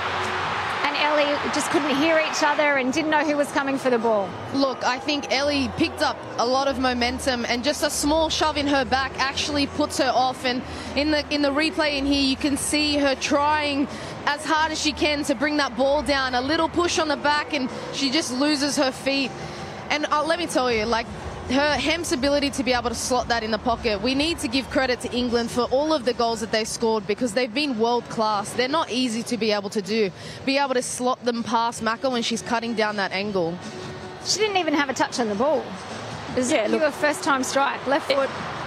and 0.86 0.96
Ellie 0.96 1.36
just 1.52 1.70
couldn't 1.70 1.94
hear 1.96 2.18
each 2.30 2.42
other 2.42 2.78
and 2.78 2.90
didn't 2.90 3.10
know 3.10 3.22
who 3.22 3.36
was 3.36 3.52
coming 3.52 3.76
for 3.76 3.90
the 3.90 3.98
ball. 3.98 4.30
Look, 4.54 4.84
I 4.84 4.98
think 4.98 5.30
Ellie 5.30 5.70
picked 5.76 6.00
up 6.00 6.16
a 6.38 6.46
lot 6.46 6.68
of 6.68 6.78
momentum 6.78 7.44
and 7.44 7.62
just 7.62 7.82
a 7.82 7.90
small 7.90 8.30
shove 8.30 8.56
in 8.56 8.66
her 8.66 8.86
back 8.86 9.12
actually 9.18 9.66
puts 9.66 9.98
her 9.98 10.10
off. 10.14 10.46
And 10.46 10.62
in 10.96 11.10
the 11.10 11.22
in 11.28 11.42
the 11.42 11.50
replay 11.50 11.98
in 11.98 12.06
here, 12.06 12.22
you 12.22 12.36
can 12.36 12.56
see 12.56 12.96
her 12.96 13.14
trying 13.14 13.88
as 14.28 14.44
hard 14.44 14.70
as 14.70 14.80
she 14.80 14.92
can 14.92 15.24
to 15.24 15.34
bring 15.34 15.56
that 15.56 15.74
ball 15.74 16.02
down. 16.02 16.34
A 16.34 16.40
little 16.40 16.68
push 16.68 16.98
on 16.98 17.08
the 17.08 17.16
back, 17.16 17.54
and 17.54 17.70
she 17.94 18.10
just 18.10 18.30
loses 18.32 18.76
her 18.76 18.92
feet. 18.92 19.30
And 19.88 20.04
uh, 20.12 20.22
let 20.22 20.38
me 20.38 20.46
tell 20.46 20.70
you, 20.70 20.84
like 20.84 21.06
her 21.50 21.76
Hemp's 21.76 22.12
ability 22.12 22.50
to 22.50 22.62
be 22.62 22.74
able 22.74 22.90
to 22.90 22.94
slot 22.94 23.28
that 23.28 23.42
in 23.42 23.50
the 23.50 23.58
pocket. 23.58 24.02
We 24.02 24.14
need 24.14 24.38
to 24.40 24.48
give 24.48 24.68
credit 24.68 25.00
to 25.00 25.12
England 25.16 25.50
for 25.50 25.62
all 25.62 25.94
of 25.94 26.04
the 26.04 26.12
goals 26.12 26.40
that 26.40 26.52
they 26.52 26.64
scored 26.64 27.06
because 27.06 27.32
they've 27.32 27.52
been 27.52 27.78
world 27.78 28.04
class. 28.10 28.52
They're 28.52 28.68
not 28.68 28.90
easy 28.90 29.22
to 29.22 29.38
be 29.38 29.50
able 29.50 29.70
to 29.70 29.80
do. 29.80 30.10
Be 30.44 30.58
able 30.58 30.74
to 30.74 30.82
slot 30.82 31.24
them 31.24 31.42
past 31.42 31.82
Mako 31.82 32.10
when 32.10 32.22
she's 32.22 32.42
cutting 32.42 32.74
down 32.74 32.96
that 32.96 33.12
angle. 33.12 33.58
She 34.26 34.40
didn't 34.40 34.58
even 34.58 34.74
have 34.74 34.90
a 34.90 34.92
touch 34.94 35.18
on 35.18 35.30
the 35.30 35.34
ball. 35.34 35.64
It 36.32 36.36
was 36.36 36.52
yeah, 36.52 36.66
look, 36.66 36.82
a 36.82 36.92
first 36.92 37.24
time 37.24 37.42
strike, 37.42 37.86
left 37.86 38.12
foot. 38.12 38.28
It, 38.28 38.57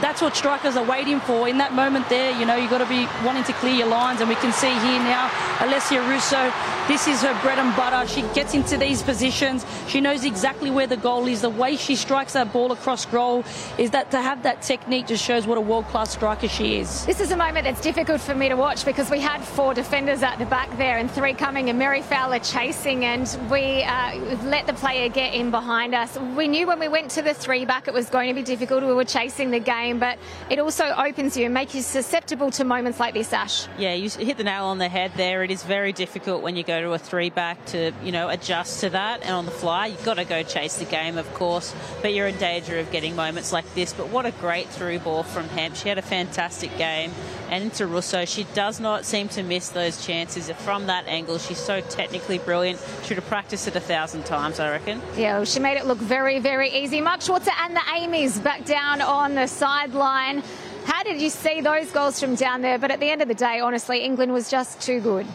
that's 0.00 0.22
what 0.22 0.36
strikers 0.36 0.76
are 0.76 0.84
waiting 0.84 1.20
for 1.20 1.48
in 1.48 1.58
that 1.58 1.74
moment 1.74 2.08
there. 2.08 2.38
You 2.38 2.46
know, 2.46 2.56
you've 2.56 2.70
got 2.70 2.78
to 2.78 2.86
be 2.86 3.06
wanting 3.24 3.44
to 3.44 3.52
clear 3.54 3.74
your 3.74 3.88
lines, 3.88 4.20
and 4.20 4.28
we 4.28 4.36
can 4.36 4.52
see 4.52 4.70
here 4.70 5.00
now 5.00 5.28
Alessia 5.58 6.06
Russo. 6.08 6.52
This 6.88 7.06
is 7.06 7.22
her 7.22 7.38
bread 7.42 7.58
and 7.58 7.74
butter. 7.76 8.06
She 8.08 8.22
gets 8.34 8.54
into 8.54 8.76
these 8.76 9.02
positions. 9.02 9.66
She 9.88 10.00
knows 10.00 10.24
exactly 10.24 10.70
where 10.70 10.86
the 10.86 10.96
goal 10.96 11.26
is. 11.26 11.42
The 11.42 11.50
way 11.50 11.76
she 11.76 11.96
strikes 11.96 12.32
that 12.34 12.52
ball 12.52 12.72
across 12.72 13.04
goal 13.06 13.44
is 13.76 13.90
that 13.90 14.10
to 14.12 14.20
have 14.20 14.42
that 14.44 14.62
technique 14.62 15.08
just 15.08 15.24
shows 15.24 15.46
what 15.46 15.58
a 15.58 15.60
world 15.60 15.86
class 15.86 16.12
striker 16.12 16.48
she 16.48 16.78
is. 16.78 17.04
This 17.06 17.20
is 17.20 17.30
a 17.30 17.36
moment 17.36 17.64
that's 17.64 17.80
difficult 17.80 18.20
for 18.20 18.34
me 18.34 18.48
to 18.48 18.56
watch 18.56 18.84
because 18.84 19.10
we 19.10 19.20
had 19.20 19.42
four 19.42 19.74
defenders 19.74 20.22
at 20.22 20.38
the 20.38 20.46
back 20.46 20.74
there 20.78 20.98
and 20.98 21.10
three 21.10 21.34
coming, 21.34 21.68
and 21.68 21.78
Mary 21.78 22.02
Fowler 22.02 22.38
chasing, 22.38 23.04
and 23.04 23.38
we 23.50 23.82
uh, 23.82 24.16
let 24.44 24.66
the 24.66 24.74
player 24.74 25.08
get 25.08 25.34
in 25.34 25.50
behind 25.50 25.94
us. 25.94 26.18
We 26.36 26.48
knew 26.48 26.66
when 26.66 26.78
we 26.78 26.88
went 26.88 27.10
to 27.12 27.22
the 27.22 27.34
three 27.34 27.64
back 27.64 27.88
it 27.88 27.94
was 27.94 28.08
going 28.08 28.28
to 28.28 28.34
be 28.34 28.42
difficult. 28.42 28.84
We 28.84 28.94
were 28.94 29.04
chasing 29.04 29.50
the 29.50 29.60
game 29.60 29.87
but 29.96 30.18
it 30.50 30.58
also 30.58 30.84
opens 30.84 31.36
you 31.36 31.46
and 31.46 31.54
makes 31.54 31.74
you 31.74 31.80
susceptible 31.80 32.50
to 32.50 32.64
moments 32.64 33.00
like 33.00 33.14
this, 33.14 33.32
Ash. 33.32 33.66
Yeah, 33.78 33.94
you 33.94 34.10
hit 34.10 34.36
the 34.36 34.44
nail 34.44 34.64
on 34.64 34.78
the 34.78 34.88
head 34.88 35.12
there. 35.16 35.42
It 35.42 35.50
is 35.50 35.62
very 35.62 35.92
difficult 35.92 36.42
when 36.42 36.56
you 36.56 36.64
go 36.64 36.82
to 36.82 36.92
a 36.92 36.98
three 36.98 37.30
back 37.30 37.64
to, 37.66 37.92
you 38.02 38.12
know, 38.12 38.28
adjust 38.28 38.80
to 38.80 38.90
that 38.90 39.22
and 39.22 39.30
on 39.30 39.46
the 39.46 39.50
fly. 39.50 39.86
You've 39.86 40.04
got 40.04 40.14
to 40.14 40.24
go 40.24 40.42
chase 40.42 40.76
the 40.76 40.84
game, 40.84 41.16
of 41.16 41.32
course, 41.32 41.74
but 42.02 42.12
you're 42.12 42.26
in 42.26 42.36
danger 42.36 42.78
of 42.78 42.90
getting 42.90 43.16
moments 43.16 43.52
like 43.52 43.72
this. 43.74 43.94
But 43.94 44.08
what 44.08 44.26
a 44.26 44.32
great 44.32 44.68
through 44.68 44.98
ball 44.98 45.22
from 45.22 45.48
Hemp. 45.48 45.76
She 45.76 45.88
had 45.88 45.98
a 45.98 46.02
fantastic 46.02 46.76
game. 46.76 47.12
And 47.48 47.64
into 47.64 47.86
Russo, 47.86 48.24
she 48.24 48.44
does 48.54 48.78
not 48.78 49.04
seem 49.04 49.28
to 49.30 49.42
miss 49.42 49.70
those 49.70 50.04
chances 50.04 50.50
from 50.50 50.86
that 50.86 51.06
angle. 51.06 51.38
She's 51.38 51.58
so 51.58 51.80
technically 51.80 52.38
brilliant. 52.38 52.78
Should 53.04 53.16
have 53.16 53.26
practiced 53.26 53.66
it 53.66 53.76
a 53.76 53.80
thousand 53.80 54.26
times, 54.26 54.60
I 54.60 54.70
reckon. 54.70 55.00
Yeah, 55.16 55.36
well, 55.36 55.44
she 55.46 55.58
made 55.58 55.78
it 55.78 55.86
look 55.86 55.98
very, 55.98 56.40
very 56.40 56.70
easy. 56.70 57.00
Mark 57.00 57.20
Schwarzer 57.20 57.52
and 57.60 57.74
the 57.74 57.82
Amy's 57.94 58.38
back 58.38 58.64
down 58.64 59.00
on 59.00 59.34
the 59.34 59.46
sideline. 59.46 60.42
How 60.84 61.02
did 61.02 61.20
you 61.20 61.30
see 61.30 61.60
those 61.60 61.90
goals 61.90 62.20
from 62.20 62.34
down 62.34 62.62
there? 62.62 62.78
But 62.78 62.90
at 62.90 63.00
the 63.00 63.10
end 63.10 63.22
of 63.22 63.28
the 63.28 63.34
day, 63.34 63.60
honestly, 63.60 64.00
England 64.00 64.32
was 64.32 64.50
just 64.50 64.80
too 64.80 65.00
good. 65.00 65.26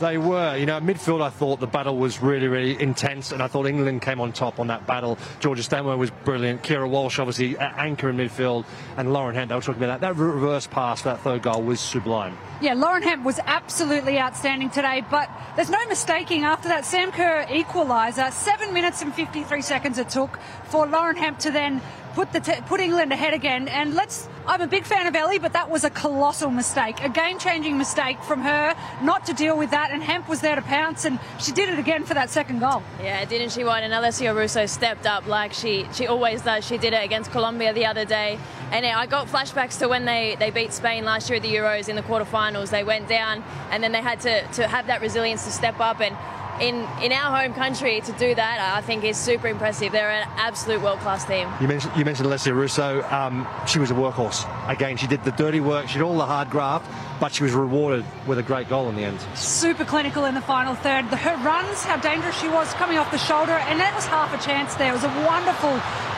They 0.00 0.18
were. 0.18 0.56
You 0.56 0.66
know, 0.66 0.80
midfield, 0.80 1.22
I 1.22 1.30
thought 1.30 1.60
the 1.60 1.66
battle 1.66 1.96
was 1.96 2.20
really, 2.20 2.48
really 2.48 2.80
intense, 2.80 3.32
and 3.32 3.42
I 3.42 3.48
thought 3.48 3.66
England 3.66 4.02
came 4.02 4.20
on 4.20 4.32
top 4.32 4.60
on 4.60 4.68
that 4.68 4.86
battle. 4.86 5.18
Georgia 5.40 5.62
Stanway 5.62 5.96
was 5.96 6.10
brilliant. 6.10 6.62
Keira 6.62 6.88
Walsh, 6.88 7.18
obviously, 7.18 7.58
anchor 7.58 8.10
in 8.10 8.16
midfield, 8.16 8.64
and 8.96 9.12
Lauren 9.12 9.34
Hemp, 9.34 9.48
they 9.48 9.54
were 9.54 9.60
talking 9.60 9.82
about 9.82 10.00
that. 10.00 10.14
That 10.14 10.20
reverse 10.20 10.66
pass 10.66 11.02
for 11.02 11.10
that 11.10 11.20
third 11.20 11.42
goal 11.42 11.62
was 11.62 11.80
sublime. 11.80 12.36
Yeah, 12.60 12.74
Lauren 12.74 13.02
Hemp 13.02 13.24
was 13.24 13.38
absolutely 13.44 14.18
outstanding 14.18 14.70
today, 14.70 15.04
but 15.10 15.30
there's 15.56 15.70
no 15.70 15.84
mistaking 15.86 16.42
after 16.44 16.68
that 16.68 16.84
Sam 16.84 17.12
Kerr 17.12 17.44
equaliser, 17.48 18.32
7 18.32 18.72
minutes 18.72 19.02
and 19.02 19.14
53 19.14 19.62
seconds 19.62 19.98
it 19.98 20.08
took 20.08 20.38
for 20.64 20.86
Lauren 20.86 21.16
Hemp 21.16 21.38
to 21.40 21.50
then 21.50 21.80
put 22.18 22.32
the 22.32 22.40
t- 22.40 22.60
put 22.66 22.80
England 22.80 23.12
ahead 23.12 23.32
again. 23.32 23.68
And 23.68 23.94
let's. 23.94 24.28
I'm 24.44 24.60
a 24.60 24.66
big 24.66 24.84
fan 24.84 25.06
of 25.06 25.14
Ellie, 25.14 25.38
but 25.38 25.52
that 25.52 25.70
was 25.70 25.84
a 25.84 25.90
colossal 25.90 26.50
mistake, 26.50 27.04
a 27.04 27.08
game-changing 27.10 27.76
mistake 27.76 28.20
from 28.22 28.40
her 28.40 28.74
not 29.02 29.26
to 29.26 29.34
deal 29.34 29.56
with 29.56 29.70
that. 29.70 29.92
And 29.92 30.02
Hemp 30.02 30.28
was 30.28 30.40
there 30.40 30.56
to 30.56 30.62
pounce, 30.62 31.04
and 31.04 31.20
she 31.38 31.52
did 31.52 31.68
it 31.68 31.78
again 31.78 32.04
for 32.04 32.14
that 32.14 32.28
second 32.28 32.58
goal. 32.58 32.82
Yeah, 33.00 33.24
didn't 33.24 33.52
she? 33.52 33.62
What? 33.62 33.84
And 33.84 33.92
Alessia 33.92 34.34
Russo 34.34 34.66
stepped 34.66 35.06
up 35.06 35.28
like 35.28 35.52
she 35.52 35.86
she 35.92 36.08
always 36.08 36.42
does. 36.42 36.66
She 36.66 36.76
did 36.76 36.92
it 36.92 37.04
against 37.04 37.30
Colombia 37.30 37.72
the 37.72 37.86
other 37.86 38.04
day, 38.04 38.36
and 38.72 38.84
I 38.84 39.06
got 39.06 39.28
flashbacks 39.28 39.78
to 39.78 39.86
when 39.86 40.04
they 40.04 40.34
they 40.40 40.50
beat 40.50 40.72
Spain 40.72 41.04
last 41.04 41.30
year 41.30 41.36
at 41.36 41.42
the 41.42 41.54
Euros 41.54 41.88
in 41.88 41.94
the 41.94 42.02
quarterfinals. 42.02 42.70
They 42.70 42.82
went 42.82 43.06
down, 43.08 43.44
and 43.70 43.80
then 43.80 43.92
they 43.92 44.02
had 44.02 44.18
to 44.20 44.42
to 44.58 44.66
have 44.66 44.88
that 44.88 45.00
resilience 45.00 45.44
to 45.44 45.52
step 45.52 45.78
up 45.78 46.00
and 46.00 46.16
in 46.60 46.86
in 47.02 47.12
our 47.12 47.36
home 47.36 47.54
country 47.54 48.00
to 48.00 48.12
do 48.12 48.34
that, 48.34 48.60
I 48.76 48.80
think 48.80 49.04
is 49.04 49.16
super 49.16 49.48
impressive. 49.48 49.92
They're 49.92 50.10
an 50.10 50.28
absolute 50.36 50.80
world 50.80 50.98
class 51.00 51.24
team. 51.24 51.48
You 51.60 51.68
mentioned 51.68 51.92
you 51.96 52.04
mentioned 52.04 52.28
Alessia 52.28 52.54
Russo. 52.54 53.02
Um, 53.10 53.46
she 53.66 53.78
was 53.78 53.90
a 53.90 53.94
workhorse. 53.94 54.46
Again, 54.68 54.96
she 54.96 55.06
did 55.06 55.24
the 55.24 55.32
dirty 55.32 55.60
work. 55.60 55.88
She 55.88 55.94
did 55.94 56.02
all 56.02 56.16
the 56.16 56.26
hard 56.26 56.50
graft, 56.50 56.90
but 57.20 57.32
she 57.32 57.42
was 57.42 57.52
rewarded 57.52 58.04
with 58.26 58.38
a 58.38 58.42
great 58.42 58.68
goal 58.68 58.88
in 58.88 58.96
the 58.96 59.02
end. 59.02 59.18
Super 59.34 59.84
clinical 59.84 60.24
in 60.24 60.34
the 60.34 60.40
final 60.40 60.74
third. 60.74 61.10
The, 61.10 61.16
her 61.16 61.36
runs, 61.44 61.82
how 61.82 61.96
dangerous 61.96 62.38
she 62.38 62.48
was 62.48 62.72
coming 62.74 62.98
off 62.98 63.10
the 63.10 63.18
shoulder, 63.18 63.52
and 63.52 63.78
that 63.80 63.94
was 63.94 64.06
half 64.06 64.34
a 64.34 64.44
chance 64.44 64.74
there. 64.74 64.90
It 64.90 64.94
was 64.94 65.04
a 65.04 65.14
wonderful 65.26 65.72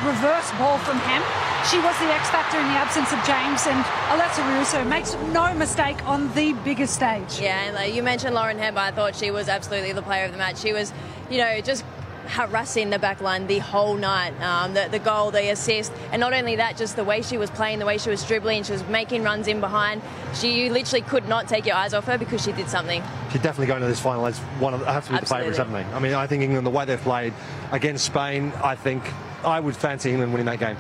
reverse 0.05 0.51
ball 0.53 0.79
from 0.79 0.97
Hemp. 0.99 1.25
She 1.69 1.77
was 1.77 1.93
the 1.99 2.07
X 2.07 2.31
factor 2.31 2.59
in 2.59 2.67
the 2.69 2.79
absence 2.79 3.13
of 3.13 3.19
James, 3.29 3.67
and 3.67 3.85
Alessia 4.09 4.59
Russo 4.59 4.83
makes 4.85 5.15
no 5.35 5.53
mistake 5.55 6.03
on 6.07 6.33
the 6.35 6.55
biggest 6.65 6.95
stage. 6.95 7.39
Yeah, 7.39 7.65
and 7.65 7.75
like 7.75 7.93
you 7.93 8.03
mentioned 8.03 8.35
Lauren 8.35 8.59
Hemp, 8.59 8.79
I 8.79 8.91
thought 8.93 9.15
she 9.15 9.31
was 9.31 9.49
absolutely 9.49 9.93
the 9.93 10.01
player 10.01 10.30
of 10.31 10.35
the 10.35 10.39
match. 10.39 10.59
She 10.59 10.73
was, 10.73 10.93
you 11.31 11.39
know, 11.39 11.61
just 11.61 11.85
harassing 12.27 12.91
the 12.91 12.99
back 12.99 13.21
line 13.21 13.47
the 13.47 13.59
whole 13.59 13.97
night. 13.97 14.33
Um, 14.41 14.75
the, 14.75 14.89
the 14.91 14.99
goal, 14.99 15.31
the 15.31 15.51
assist, 15.51 15.93
and 16.13 16.21
not 16.21 16.33
only 16.33 16.57
that, 16.57 16.77
just 16.77 16.97
the 16.97 17.05
way 17.05 17.23
she 17.23 17.37
was 17.37 17.51
playing, 17.51 17.79
the 17.79 17.87
way 17.87 17.99
she 17.99 18.11
was 18.11 18.25
dribbling, 18.25 18.63
she 18.63 18.73
was 18.73 18.85
making 18.87 19.23
runs 19.23 19.49
in 19.49 19.61
behind. 19.61 20.03
She 20.35 20.63
you 20.65 20.73
literally 20.73 21.03
could 21.03 21.29
not 21.29 21.49
take 21.49 21.67
your 21.67 21.77
eyes 21.77 21.93
off 21.93 22.05
her 22.07 22.17
because 22.17 22.43
she 22.43 22.53
did 22.53 22.69
something. 22.69 23.03
She's 23.33 23.43
definitely 23.43 23.67
going 23.67 23.81
to 23.83 23.89
this 23.89 24.01
final 24.01 24.27
as 24.27 24.39
one 24.59 24.75
of 24.75 24.85
have 24.87 25.05
to 25.07 25.11
be 25.11 25.17
Absolutely. 25.17 25.19
the 25.21 25.27
favourites, 25.27 25.59
haven't 25.59 25.91
they? 25.91 25.97
I 25.97 25.99
mean, 25.99 26.15
I 26.15 26.27
think 26.27 26.43
England, 26.43 26.67
the 26.67 26.71
way 26.71 26.85
they've 26.85 27.01
played 27.01 27.35
against 27.73 28.05
Spain, 28.05 28.53
I 28.63 28.77
think 28.77 29.03
I 29.45 29.59
would 29.59 29.77
fancy 29.77 30.11
England 30.11 30.33
winning 30.33 30.47
that 30.47 30.61
game. 30.61 30.77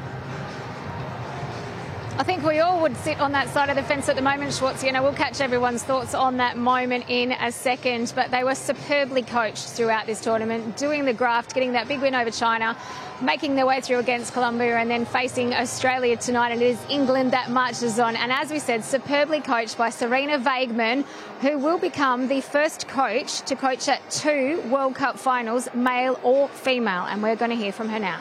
I 2.20 2.22
think 2.22 2.44
we 2.44 2.58
all 2.58 2.82
would 2.82 2.94
sit 2.98 3.18
on 3.18 3.32
that 3.32 3.48
side 3.48 3.70
of 3.70 3.76
the 3.76 3.82
fence 3.82 4.06
at 4.10 4.14
the 4.14 4.20
moment, 4.20 4.52
Schwartz. 4.52 4.84
You 4.84 4.92
know, 4.92 5.02
we'll 5.02 5.14
catch 5.14 5.40
everyone's 5.40 5.82
thoughts 5.82 6.12
on 6.12 6.36
that 6.36 6.58
moment 6.58 7.06
in 7.08 7.32
a 7.32 7.50
second. 7.50 8.12
But 8.14 8.30
they 8.30 8.44
were 8.44 8.54
superbly 8.54 9.22
coached 9.22 9.70
throughout 9.70 10.04
this 10.04 10.20
tournament, 10.20 10.76
doing 10.76 11.06
the 11.06 11.14
graft, 11.14 11.54
getting 11.54 11.72
that 11.72 11.88
big 11.88 12.02
win 12.02 12.14
over 12.14 12.30
China, 12.30 12.76
making 13.22 13.54
their 13.54 13.64
way 13.64 13.80
through 13.80 14.00
against 14.00 14.34
Colombia, 14.34 14.76
and 14.76 14.90
then 14.90 15.06
facing 15.06 15.54
Australia 15.54 16.14
tonight. 16.14 16.50
And 16.50 16.60
it 16.60 16.72
is 16.72 16.78
England 16.90 17.30
that 17.30 17.48
marches 17.48 17.98
on. 17.98 18.16
And 18.16 18.30
as 18.30 18.50
we 18.50 18.58
said, 18.58 18.84
superbly 18.84 19.40
coached 19.40 19.78
by 19.78 19.88
Sarina 19.88 20.44
Wiegman, 20.44 21.06
who 21.40 21.56
will 21.56 21.78
become 21.78 22.28
the 22.28 22.42
first 22.42 22.86
coach 22.86 23.40
to 23.46 23.56
coach 23.56 23.88
at 23.88 24.10
two 24.10 24.60
World 24.68 24.94
Cup 24.94 25.18
finals, 25.18 25.70
male 25.72 26.20
or 26.22 26.48
female. 26.48 27.06
And 27.06 27.22
we're 27.22 27.36
going 27.36 27.50
to 27.50 27.56
hear 27.56 27.72
from 27.72 27.88
her 27.88 27.98
now. 27.98 28.20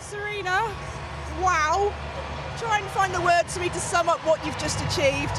Serena, 0.00 0.68
wow. 1.40 1.92
Try 2.58 2.78
and 2.80 2.88
find 2.88 3.12
the 3.12 3.20
words 3.20 3.52
for 3.52 3.60
me 3.60 3.68
to 3.68 3.78
sum 3.78 4.08
up 4.08 4.18
what 4.24 4.40
you've 4.44 4.56
just 4.56 4.80
achieved. 4.80 5.36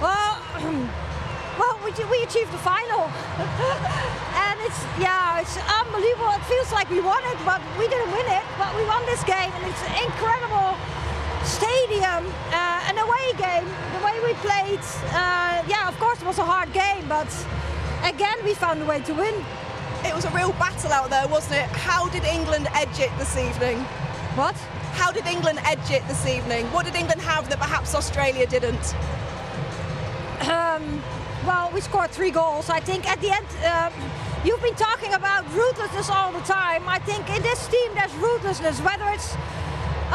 Well, 0.00 0.40
well, 1.60 1.76
we, 1.84 1.92
we 2.08 2.24
achieved 2.24 2.48
the 2.48 2.64
final, 2.64 3.04
and 4.48 4.56
it's 4.64 4.80
yeah, 4.96 5.40
it's 5.40 5.56
unbelievable. 5.68 6.32
It 6.32 6.44
feels 6.48 6.72
like 6.72 6.88
we 6.88 7.00
won 7.00 7.20
it, 7.28 7.36
but 7.44 7.60
we 7.76 7.88
didn't 7.88 8.10
win 8.10 8.24
it. 8.24 8.44
But 8.56 8.74
we 8.74 8.88
won 8.88 9.04
this 9.04 9.22
game, 9.24 9.52
and 9.52 9.64
it's 9.68 9.84
an 9.84 10.00
incredible 10.00 10.80
stadium, 11.44 12.24
uh, 12.56 12.88
an 12.88 12.96
away 12.96 13.36
game. 13.36 13.68
The 13.68 14.00
way 14.00 14.16
we 14.24 14.32
played, 14.40 14.80
uh, 15.12 15.60
yeah, 15.68 15.88
of 15.88 15.98
course 16.00 16.22
it 16.22 16.26
was 16.26 16.38
a 16.38 16.44
hard 16.44 16.72
game, 16.72 17.04
but 17.06 17.28
again 18.02 18.36
we 18.44 18.54
found 18.54 18.80
a 18.80 18.86
way 18.86 19.00
to 19.00 19.12
win. 19.12 19.34
It 20.04 20.14
was 20.14 20.24
a 20.24 20.30
real 20.30 20.52
battle 20.52 20.92
out 20.92 21.10
there, 21.10 21.28
wasn't 21.28 21.60
it? 21.60 21.68
How 21.76 22.08
did 22.08 22.24
England 22.24 22.68
edge 22.72 22.98
it 22.98 23.10
this 23.18 23.36
evening? 23.36 23.78
What? 24.40 24.56
How 24.96 25.12
did 25.12 25.26
England 25.26 25.60
edge 25.64 25.90
it 25.90 26.06
this 26.08 26.26
evening? 26.26 26.64
What 26.72 26.86
did 26.86 26.96
England 26.96 27.20
have 27.20 27.48
that 27.50 27.58
perhaps 27.58 27.94
Australia 27.94 28.46
didn't? 28.46 28.94
Um, 30.48 31.02
well, 31.44 31.70
we 31.72 31.80
scored 31.82 32.10
three 32.10 32.30
goals. 32.30 32.70
I 32.70 32.80
think 32.80 33.06
at 33.06 33.20
the 33.20 33.30
end, 33.30 33.46
um, 33.68 33.92
you've 34.42 34.62
been 34.62 34.74
talking 34.74 35.12
about 35.12 35.44
ruthlessness 35.52 36.08
all 36.08 36.32
the 36.32 36.40
time. 36.40 36.88
I 36.88 36.98
think 37.00 37.28
in 37.28 37.42
this 37.42 37.68
team 37.68 37.94
there's 37.94 38.14
ruthlessness, 38.14 38.80
whether 38.80 39.06
it's 39.12 39.36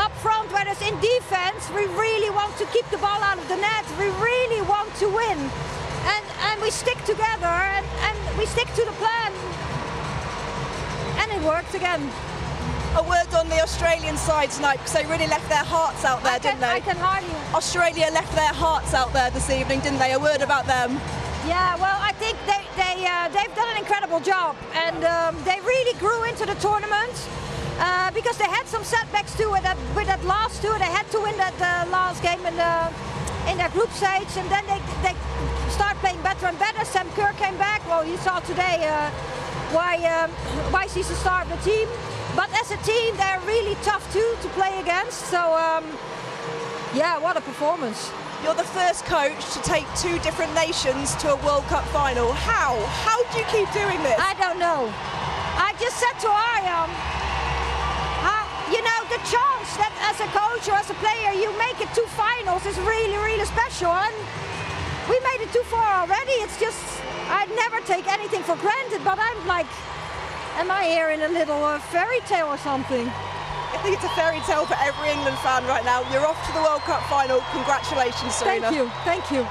up 0.01 0.11
front, 0.17 0.51
whether 0.51 0.71
it's 0.71 0.81
in 0.81 0.97
defense. 0.99 1.69
We 1.69 1.85
really 1.93 2.31
want 2.31 2.57
to 2.57 2.65
keep 2.73 2.89
the 2.89 2.97
ball 2.97 3.21
out 3.21 3.37
of 3.37 3.47
the 3.49 3.57
net. 3.57 3.85
We 3.99 4.09
really 4.17 4.61
want 4.65 4.89
to 4.95 5.07
win. 5.07 5.39
And, 6.09 6.25
and 6.49 6.61
we 6.61 6.71
stick 6.71 6.97
together 7.05 7.53
and, 7.77 7.85
and 7.85 8.17
we 8.37 8.47
stick 8.47 8.67
to 8.73 8.83
the 8.83 8.95
plan. 8.97 9.31
And 11.21 11.31
it 11.31 11.41
worked 11.45 11.75
again. 11.75 12.01
A 12.91 13.03
word 13.03 13.33
on 13.35 13.47
the 13.47 13.61
Australian 13.61 14.17
side 14.17 14.51
tonight 14.51 14.75
because 14.75 14.91
they 14.91 15.05
really 15.05 15.27
left 15.27 15.47
their 15.47 15.63
hearts 15.63 16.03
out 16.03 16.21
there, 16.23 16.39
can, 16.39 16.59
didn't 16.59 16.59
they? 16.59 16.75
I 16.75 16.79
can 16.81 16.97
hardly. 16.99 17.31
Australia 17.55 18.11
left 18.11 18.35
their 18.35 18.51
hearts 18.51 18.93
out 18.93 19.13
there 19.13 19.31
this 19.31 19.49
evening, 19.49 19.79
didn't 19.79 19.99
they? 19.99 20.11
A 20.11 20.19
word 20.19 20.41
about 20.41 20.67
them. 20.67 20.99
Yeah, 21.47 21.79
well, 21.79 21.95
I 22.03 22.11
think 22.19 22.35
they, 22.43 22.59
they, 22.75 23.07
uh, 23.07 23.31
they've 23.31 23.55
done 23.55 23.71
an 23.71 23.77
incredible 23.77 24.19
job 24.19 24.57
and 24.75 25.05
um, 25.07 25.39
they 25.47 25.63
really 25.63 25.95
grew 26.03 26.27
into 26.27 26.45
the 26.45 26.55
tournament 26.59 27.15
uh, 27.79 28.11
because 28.11 28.35
they 28.37 28.51
had 28.51 28.67
some 28.67 28.83
setbacks 28.83 29.37
too 29.39 29.49
with 29.49 29.63
that, 29.63 29.79
with 29.95 30.07
that 30.11 30.19
last 30.25 30.61
tour. 30.61 30.77
They 30.77 30.91
had 30.91 31.07
to 31.15 31.19
win 31.23 31.37
that 31.39 31.55
uh, 31.63 31.87
last 31.89 32.19
game 32.21 32.43
in, 32.43 32.59
the, 32.59 32.91
in 33.47 33.55
their 33.55 33.71
group 33.71 33.89
stage 33.95 34.35
and 34.35 34.51
then 34.51 34.67
they, 34.67 34.83
they 34.99 35.15
start 35.71 35.95
playing 36.03 36.21
better 36.27 36.45
and 36.51 36.59
better. 36.59 36.83
Sam 36.83 37.07
Kerr 37.15 37.31
came 37.39 37.55
back. 37.55 37.87
Well, 37.87 38.03
you 38.03 38.17
saw 38.17 38.43
today 38.43 38.83
uh, 38.83 39.09
why, 39.71 39.95
um, 40.11 40.29
why 40.75 40.87
she's 40.87 41.07
the 41.07 41.15
star 41.15 41.43
of 41.43 41.49
the 41.49 41.61
team. 41.63 41.87
But 42.35 42.49
as 42.55 42.71
a 42.71 42.77
team, 42.77 43.15
they're 43.17 43.41
really 43.45 43.75
tough 43.83 44.07
too 44.13 44.35
to 44.41 44.47
play 44.49 44.79
against. 44.79 45.27
So, 45.27 45.53
um, 45.55 45.83
yeah, 46.95 47.19
what 47.19 47.35
a 47.35 47.41
performance. 47.41 48.11
You're 48.43 48.55
the 48.55 48.71
first 48.73 49.05
coach 49.05 49.37
to 49.53 49.59
take 49.61 49.85
two 49.95 50.17
different 50.25 50.53
nations 50.55 51.13
to 51.21 51.33
a 51.33 51.37
World 51.45 51.63
Cup 51.69 51.83
final. 51.93 52.33
How? 52.33 52.79
How 53.05 53.21
do 53.29 53.39
you 53.39 53.45
keep 53.51 53.69
doing 53.75 54.01
this? 54.01 54.17
I 54.17 54.33
don't 54.39 54.57
know. 54.57 54.89
I 55.59 55.75
just 55.77 55.99
said 55.99 56.15
to 56.25 56.29
Arjan, 56.31 56.89
how, 58.25 58.47
you 58.73 58.81
know, 58.81 58.99
the 59.13 59.21
chance 59.29 59.69
that 59.77 59.93
as 60.09 60.17
a 60.23 60.29
coach 60.33 60.65
or 60.71 60.79
as 60.79 60.89
a 60.89 60.97
player 61.03 61.37
you 61.37 61.51
make 61.59 61.77
it 61.83 61.93
to 61.93 62.03
finals 62.17 62.65
is 62.65 62.79
really, 62.81 63.19
really 63.21 63.45
special. 63.45 63.91
And 63.91 64.15
we 65.05 65.19
made 65.21 65.45
it 65.45 65.51
too 65.53 65.63
far 65.69 66.01
already. 66.01 66.33
It's 66.41 66.57
just, 66.57 66.81
I'd 67.29 67.51
never 67.53 67.77
take 67.85 68.07
anything 68.07 68.41
for 68.41 68.55
granted, 68.57 69.03
but 69.03 69.19
I'm 69.19 69.37
like, 69.45 69.69
am 70.61 70.69
I 70.69 70.83
here 70.85 71.09
in 71.09 71.21
a 71.23 71.27
little 71.27 71.63
uh, 71.63 71.79
fairy 71.79 72.19
tale 72.27 72.45
or 72.45 72.57
something? 72.57 73.07
I 73.07 73.79
think 73.81 73.95
it's 73.95 74.05
a 74.05 74.09
fairy 74.09 74.39
tale 74.41 74.67
for 74.67 74.77
every 74.79 75.09
England 75.09 75.37
fan 75.39 75.65
right 75.65 75.83
now. 75.83 76.07
You're 76.11 76.25
off 76.25 76.37
to 76.45 76.53
the 76.53 76.61
World 76.61 76.81
Cup 76.81 77.01
final. 77.09 77.41
Congratulations, 77.51 78.33
Sarina. 78.33 78.61
Thank 78.61 78.75
you, 78.75 78.91
thank 79.03 79.31
you. 79.31 79.47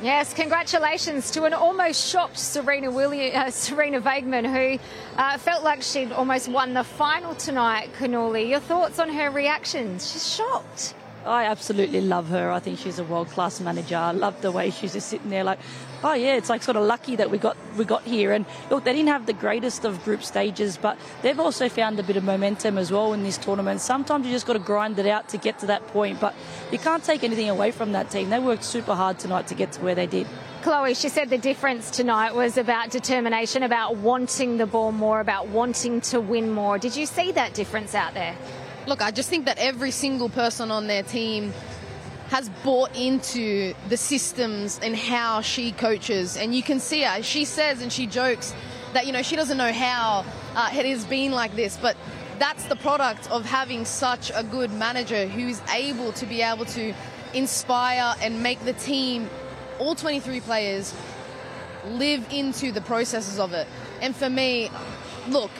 Yes, 0.00 0.32
congratulations 0.32 1.30
to 1.32 1.44
an 1.44 1.52
almost 1.52 2.08
shocked 2.08 2.38
Serena 2.38 2.90
William, 2.90 3.36
uh, 3.36 3.46
Sarina 3.46 4.00
Wiegman, 4.00 4.46
who 4.46 4.78
uh, 5.18 5.36
felt 5.36 5.64
like 5.64 5.82
she'd 5.82 6.12
almost 6.12 6.48
won 6.48 6.72
the 6.72 6.84
final 6.84 7.34
tonight. 7.34 7.90
Cannuli, 7.98 8.48
your 8.48 8.60
thoughts 8.60 8.98
on 8.98 9.10
her 9.10 9.30
reaction? 9.30 9.98
She's 9.98 10.34
shocked. 10.34 10.94
I 11.24 11.44
absolutely 11.44 12.00
love 12.00 12.28
her. 12.28 12.50
I 12.50 12.58
think 12.58 12.78
she's 12.78 12.98
a 12.98 13.04
world 13.04 13.28
class 13.28 13.60
manager. 13.60 13.96
I 13.96 14.12
love 14.12 14.40
the 14.40 14.50
way 14.50 14.70
she's 14.70 14.92
just 14.94 15.08
sitting 15.08 15.30
there 15.30 15.44
like, 15.44 15.58
oh 16.02 16.14
yeah, 16.14 16.36
it's 16.36 16.48
like 16.48 16.62
sort 16.62 16.76
of 16.76 16.84
lucky 16.84 17.16
that 17.16 17.30
we 17.30 17.38
got 17.38 17.56
we 17.76 17.84
got 17.84 18.02
here. 18.02 18.32
And 18.32 18.46
look, 18.70 18.84
they 18.84 18.92
didn't 18.92 19.08
have 19.08 19.26
the 19.26 19.32
greatest 19.32 19.84
of 19.84 20.02
group 20.04 20.22
stages, 20.22 20.76
but 20.76 20.98
they've 21.22 21.38
also 21.38 21.68
found 21.68 21.98
a 21.98 22.02
bit 22.02 22.16
of 22.16 22.24
momentum 22.24 22.78
as 22.78 22.90
well 22.90 23.12
in 23.12 23.22
this 23.22 23.36
tournament. 23.36 23.80
Sometimes 23.80 24.26
you 24.26 24.32
just 24.32 24.46
got 24.46 24.54
to 24.54 24.58
grind 24.58 24.98
it 24.98 25.06
out 25.06 25.28
to 25.30 25.38
get 25.38 25.58
to 25.60 25.66
that 25.66 25.86
point, 25.88 26.20
but 26.20 26.34
you 26.72 26.78
can't 26.78 27.04
take 27.04 27.24
anything 27.24 27.48
away 27.48 27.70
from 27.70 27.92
that 27.92 28.10
team. 28.10 28.30
They 28.30 28.38
worked 28.38 28.64
super 28.64 28.94
hard 28.94 29.18
tonight 29.18 29.48
to 29.48 29.54
get 29.54 29.72
to 29.72 29.80
where 29.82 29.94
they 29.94 30.06
did. 30.06 30.26
Chloe, 30.62 30.94
she 30.94 31.08
said 31.08 31.30
the 31.30 31.38
difference 31.38 31.90
tonight 31.90 32.34
was 32.34 32.58
about 32.58 32.90
determination, 32.90 33.62
about 33.62 33.96
wanting 33.96 34.56
the 34.56 34.66
ball 34.66 34.92
more, 34.92 35.20
about 35.20 35.48
wanting 35.48 36.00
to 36.00 36.20
win 36.20 36.50
more. 36.50 36.78
Did 36.78 36.96
you 36.96 37.06
see 37.06 37.32
that 37.32 37.54
difference 37.54 37.94
out 37.94 38.14
there? 38.14 38.36
Look, 38.88 39.02
I 39.02 39.10
just 39.10 39.28
think 39.28 39.44
that 39.44 39.58
every 39.58 39.90
single 39.90 40.30
person 40.30 40.70
on 40.70 40.86
their 40.86 41.02
team 41.02 41.52
has 42.30 42.48
bought 42.64 42.96
into 42.96 43.74
the 43.90 43.98
systems 43.98 44.80
and 44.82 44.96
how 44.96 45.42
she 45.42 45.72
coaches. 45.72 46.38
And 46.38 46.54
you 46.54 46.62
can 46.62 46.80
see 46.80 47.02
her. 47.02 47.22
She 47.22 47.44
says 47.44 47.82
and 47.82 47.92
she 47.92 48.06
jokes 48.06 48.54
that, 48.94 49.06
you 49.06 49.12
know, 49.12 49.20
she 49.20 49.36
doesn't 49.36 49.58
know 49.58 49.74
how 49.74 50.24
uh, 50.54 50.70
it 50.72 50.86
has 50.86 51.04
been 51.04 51.32
like 51.32 51.54
this, 51.54 51.76
but 51.76 51.98
that's 52.38 52.64
the 52.64 52.76
product 52.76 53.30
of 53.30 53.44
having 53.44 53.84
such 53.84 54.32
a 54.34 54.42
good 54.42 54.72
manager 54.72 55.28
who's 55.28 55.60
able 55.70 56.12
to 56.12 56.24
be 56.24 56.40
able 56.40 56.64
to 56.64 56.94
inspire 57.34 58.14
and 58.22 58.42
make 58.42 58.58
the 58.64 58.72
team, 58.72 59.28
all 59.78 59.94
23 59.94 60.40
players, 60.40 60.94
live 61.84 62.26
into 62.32 62.72
the 62.72 62.80
processes 62.80 63.38
of 63.38 63.52
it. 63.52 63.66
And 64.00 64.16
for 64.16 64.30
me, 64.30 64.70
look, 65.28 65.50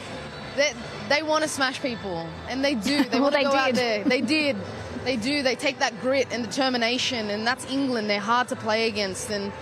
they, 0.59 0.73
they 1.09 1.23
want 1.23 1.43
to 1.45 1.49
smash 1.49 1.81
people, 1.81 2.27
and 2.49 2.65
they 2.65 2.75
do. 2.75 3.05
They 3.11 3.21
Well, 3.21 3.31
want 3.31 3.35
to 3.37 3.43
go 3.43 3.55
out 3.55 3.75
there. 3.75 4.05
They 4.05 4.21
did. 4.39 4.57
They 5.05 5.17
do. 5.17 5.43
They 5.43 5.55
take 5.55 5.79
that 5.79 5.99
grit 6.01 6.29
and 6.31 6.45
determination, 6.45 7.31
and 7.31 7.47
that's 7.47 7.65
England. 7.71 8.11
They're 8.11 8.21
hard 8.21 8.49
to 8.49 8.57
play 8.57 8.89
against, 8.89 9.31
and 9.31 9.53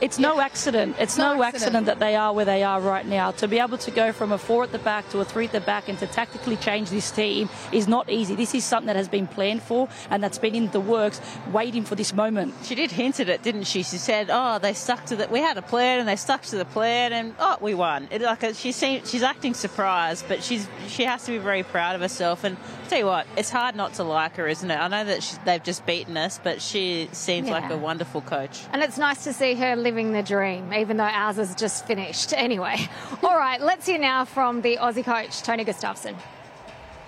it's 0.00 0.18
no 0.18 0.40
accident. 0.40 0.96
It's 0.98 1.16
no, 1.16 1.34
No 1.34 1.42
accident. 1.42 1.74
accident. 1.76 1.86
that 1.86 1.98
they 1.98 2.14
are 2.16 2.32
where 2.32 2.44
they 2.44 2.62
are 2.62 2.80
right 2.80 3.06
now. 3.06 3.30
To 3.32 3.48
be 3.48 3.58
able 3.58 3.78
to 3.78 3.90
go 3.90 4.12
from 4.12 4.32
a 4.32 4.38
four 4.38 4.62
at 4.64 4.72
the 4.72 4.78
back 4.78 5.08
to 5.10 5.20
a 5.20 5.24
three 5.24 5.46
at 5.46 5.52
the 5.52 5.60
back 5.60 5.88
and 5.88 5.98
to 5.98 6.06
tactically 6.06 6.56
change 6.56 6.90
this 6.90 7.10
team 7.10 7.48
is 7.72 7.88
not 7.88 8.08
easy. 8.10 8.34
This 8.34 8.54
is 8.54 8.64
something 8.64 8.86
that 8.86 8.96
has 8.96 9.08
been 9.08 9.26
planned 9.26 9.62
for 9.62 9.88
and 10.10 10.22
that's 10.22 10.38
been 10.38 10.54
in 10.54 10.70
the 10.70 10.80
works, 10.80 11.20
waiting 11.52 11.84
for 11.84 11.94
this 11.94 12.12
moment. 12.12 12.54
She 12.64 12.74
did 12.74 12.90
hint 12.90 13.20
at 13.20 13.28
it, 13.28 13.42
didn't 13.42 13.64
she? 13.64 13.82
She 13.82 13.98
said, 13.98 14.28
"Oh, 14.30 14.58
they 14.58 14.74
stuck 14.74 15.06
to 15.06 15.16
the. 15.16 15.28
We 15.28 15.40
had 15.40 15.56
a 15.58 15.62
plan, 15.62 16.00
and 16.00 16.08
they 16.08 16.16
stuck 16.16 16.42
to 16.42 16.56
the 16.56 16.64
plan, 16.64 17.12
and 17.12 17.34
oh, 17.38 17.56
we 17.60 17.74
won." 17.74 18.08
It, 18.10 18.22
like 18.22 18.44
uh, 18.44 18.52
she 18.52 18.72
seems, 18.72 19.10
she's 19.10 19.22
acting 19.22 19.54
surprised, 19.54 20.26
but 20.28 20.42
she's 20.42 20.66
she 20.88 21.04
has 21.04 21.24
to 21.24 21.32
be 21.32 21.38
very 21.38 21.62
proud 21.62 21.94
of 21.94 22.00
herself. 22.00 22.44
And 22.44 22.56
I 22.84 22.88
tell 22.88 22.98
you 22.98 23.06
what, 23.06 23.26
it's 23.36 23.50
hard 23.50 23.74
not 23.76 23.94
to 23.94 24.04
like 24.04 24.36
her, 24.36 24.46
isn't 24.46 24.70
it? 24.70 24.76
I 24.76 24.88
know 24.88 25.04
that 25.04 25.22
she, 25.22 25.36
they've 25.44 25.62
just 25.62 25.84
beaten 25.86 26.16
us, 26.16 26.38
but 26.42 26.60
she 26.62 27.08
seems 27.12 27.48
like 27.48 27.70
a 27.70 27.76
wonderful 27.76 28.20
coach. 28.20 28.62
And 28.72 28.82
it's 28.82 28.98
nice 28.98 29.24
to 29.24 29.32
see 29.32 29.54
her 29.54 29.76
living 29.86 30.10
the 30.10 30.22
dream, 30.22 30.74
even 30.74 30.96
though 30.96 31.04
ours 31.04 31.38
is 31.38 31.54
just 31.54 31.86
finished. 31.86 32.32
Anyway, 32.32 32.76
all 33.22 33.36
right, 33.36 33.60
let's 33.60 33.86
hear 33.86 34.00
now 34.00 34.24
from 34.24 34.60
the 34.60 34.76
Aussie 34.78 35.04
coach, 35.04 35.42
Tony 35.42 35.64
Gustavsson. 35.64 36.16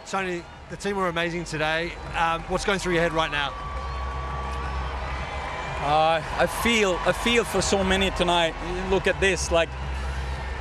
Tony, 0.06 0.44
the 0.70 0.76
team 0.76 0.96
were 0.96 1.08
amazing 1.08 1.42
today. 1.42 1.90
Um, 2.16 2.40
what's 2.42 2.64
going 2.64 2.78
through 2.78 2.92
your 2.92 3.02
head 3.02 3.12
right 3.12 3.32
now? 3.32 3.48
Uh, 5.80 6.22
I 6.38 6.46
feel 6.62 7.00
I 7.04 7.10
feel 7.10 7.42
for 7.42 7.60
so 7.60 7.82
many 7.82 8.12
tonight. 8.12 8.54
Look 8.90 9.08
at 9.08 9.20
this, 9.20 9.50
like 9.50 9.68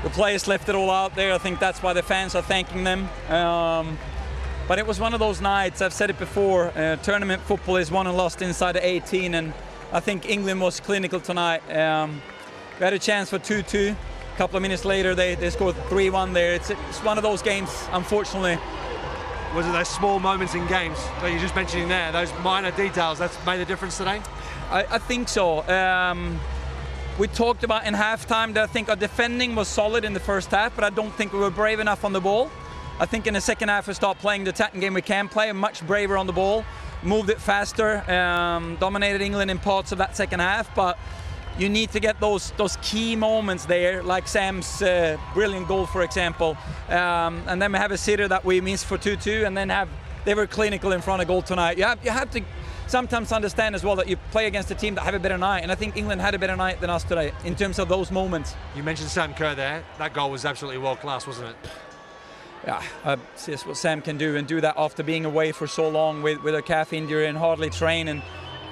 the 0.01 0.09
players 0.09 0.47
left 0.47 0.69
it 0.69 0.73
all 0.73 0.89
out 0.89 1.15
there. 1.15 1.33
I 1.35 1.37
think 1.37 1.59
that's 1.59 1.83
why 1.83 1.93
the 1.93 2.01
fans 2.03 2.33
are 2.33 2.41
thanking 2.41 2.83
them. 2.83 3.07
Um, 3.29 3.99
but 4.67 4.79
it 4.79 4.87
was 4.87 4.99
one 4.99 5.13
of 5.13 5.19
those 5.19 5.39
nights. 5.39 5.83
I've 5.83 5.93
said 5.93 6.09
it 6.09 6.17
before. 6.17 6.69
Uh, 6.75 6.95
tournament 6.95 7.43
football 7.43 7.75
is 7.75 7.91
won 7.91 8.07
and 8.07 8.17
lost 8.17 8.41
inside 8.41 8.71
the 8.71 8.83
18, 8.83 9.35
and 9.35 9.53
I 9.91 10.01
think 10.01 10.29
England 10.29 10.59
was 10.59 10.81
clinical 10.81 11.21
tonight. 11.21 11.61
Um, 11.73 12.21
we 12.77 12.83
had 12.83 12.93
a 12.93 12.99
chance 12.99 13.29
for 13.29 13.39
2-2. 13.39 13.91
A 13.91 14.37
couple 14.37 14.57
of 14.57 14.61
minutes 14.61 14.83
later, 14.83 15.15
they, 15.15 15.35
they 15.35 15.49
scored 15.49 15.75
3-1 15.89 16.33
there. 16.33 16.53
It's, 16.53 16.69
it's 16.69 17.01
one 17.03 17.17
of 17.17 17.23
those 17.23 17.41
games, 17.41 17.69
unfortunately. 17.91 18.59
Was 19.55 19.65
it 19.65 19.71
those 19.71 19.87
small 19.87 20.19
moments 20.19 20.55
in 20.55 20.67
games 20.67 20.97
that 21.21 21.31
you're 21.31 21.39
just 21.39 21.55
mentioning 21.55 21.87
there, 21.87 22.11
those 22.11 22.33
minor 22.43 22.71
details, 22.71 23.17
that's 23.17 23.43
made 23.45 23.61
a 23.61 23.65
difference 23.65 23.97
today? 23.97 24.21
I, 24.69 24.85
I 24.91 24.97
think 24.97 25.29
so. 25.29 25.65
Um, 25.69 26.37
we 27.17 27.29
talked 27.29 27.63
about 27.63 27.85
in 27.85 27.93
halftime 27.93 28.53
that 28.55 28.63
I 28.65 28.67
think 28.67 28.89
our 28.89 28.95
defending 28.97 29.55
was 29.55 29.69
solid 29.69 30.03
in 30.03 30.11
the 30.11 30.19
first 30.19 30.51
half, 30.51 30.75
but 30.75 30.83
I 30.83 30.89
don't 30.89 31.13
think 31.13 31.31
we 31.31 31.39
were 31.39 31.49
brave 31.49 31.79
enough 31.79 32.03
on 32.03 32.11
the 32.11 32.21
ball. 32.21 32.51
I 32.99 33.05
think 33.05 33.25
in 33.25 33.33
the 33.35 33.41
second 33.41 33.69
half 33.69 33.87
we 33.87 33.93
start 33.93 34.17
playing 34.19 34.43
the 34.43 34.49
attacking 34.49 34.81
game 34.81 34.93
we 34.93 35.01
can 35.01 35.29
play, 35.29 35.49
much 35.53 35.85
braver 35.87 36.17
on 36.17 36.27
the 36.27 36.33
ball, 36.33 36.65
moved 37.07 37.29
it 37.29 37.39
faster, 37.39 38.09
um, 38.11 38.77
dominated 38.79 39.21
England 39.21 39.49
in 39.49 39.57
parts 39.57 39.91
of 39.91 39.97
that 39.97 40.15
second 40.15 40.41
half, 40.41 40.73
but 40.75 40.99
you 41.57 41.69
need 41.69 41.89
to 41.91 41.99
get 41.99 42.19
those 42.19 42.51
those 42.51 42.77
key 42.81 43.15
moments 43.15 43.65
there, 43.65 44.03
like 44.03 44.27
Sam's 44.27 44.81
uh, 44.81 45.17
brilliant 45.33 45.67
goal, 45.67 45.85
for 45.87 46.03
example, 46.03 46.57
um, 46.89 47.41
and 47.47 47.61
then 47.61 47.71
we 47.71 47.79
have 47.79 47.91
a 47.91 47.97
sitter 47.97 48.27
that 48.27 48.45
we 48.45 48.61
missed 48.61 48.85
for 48.85 48.97
2-2, 48.97 49.47
and 49.47 49.57
then 49.57 49.69
have 49.69 49.89
they 50.25 50.35
were 50.35 50.45
clinical 50.45 50.91
in 50.91 51.01
front 51.01 51.21
of 51.21 51.27
goal 51.27 51.41
tonight. 51.41 51.77
You 51.77 51.85
have 51.85 52.03
you 52.03 52.11
have 52.11 52.29
to 52.31 52.41
sometimes 52.87 53.31
understand 53.31 53.75
as 53.75 53.83
well 53.83 53.95
that 53.95 54.07
you 54.07 54.17
play 54.31 54.47
against 54.47 54.71
a 54.71 54.75
team 54.75 54.95
that 54.95 55.01
have 55.01 55.15
a 55.15 55.19
better 55.19 55.37
night, 55.37 55.63
and 55.63 55.71
I 55.71 55.75
think 55.75 55.97
England 55.97 56.21
had 56.21 56.35
a 56.35 56.39
better 56.39 56.55
night 56.55 56.79
than 56.79 56.89
us 56.89 57.03
today 57.03 57.31
in 57.43 57.55
terms 57.55 57.79
of 57.79 57.89
those 57.89 58.11
moments. 58.11 58.55
You 58.75 58.83
mentioned 58.83 59.09
Sam 59.09 59.33
Kerr 59.33 59.55
there. 59.55 59.83
That 59.97 60.13
goal 60.13 60.29
was 60.31 60.45
absolutely 60.45 60.79
world 60.79 60.99
class, 60.99 61.25
wasn't 61.25 61.49
it? 61.49 61.55
Yeah, 62.67 62.83
uh, 63.05 63.15
just 63.45 63.65
what 63.65 63.77
Sam 63.77 64.01
can 64.01 64.17
do 64.17 64.35
and 64.35 64.45
do 64.45 64.59
that 64.59 64.73
after 64.75 65.01
being 65.01 65.23
away 65.23 65.53
for 65.53 65.67
so 65.67 65.87
long 65.87 66.21
with, 66.21 66.43
with 66.43 66.53
a 66.53 66.61
calf 66.61 66.91
injury 66.91 67.25
and 67.25 67.37
hardly 67.37 67.69
train 67.69 68.09
and 68.09 68.21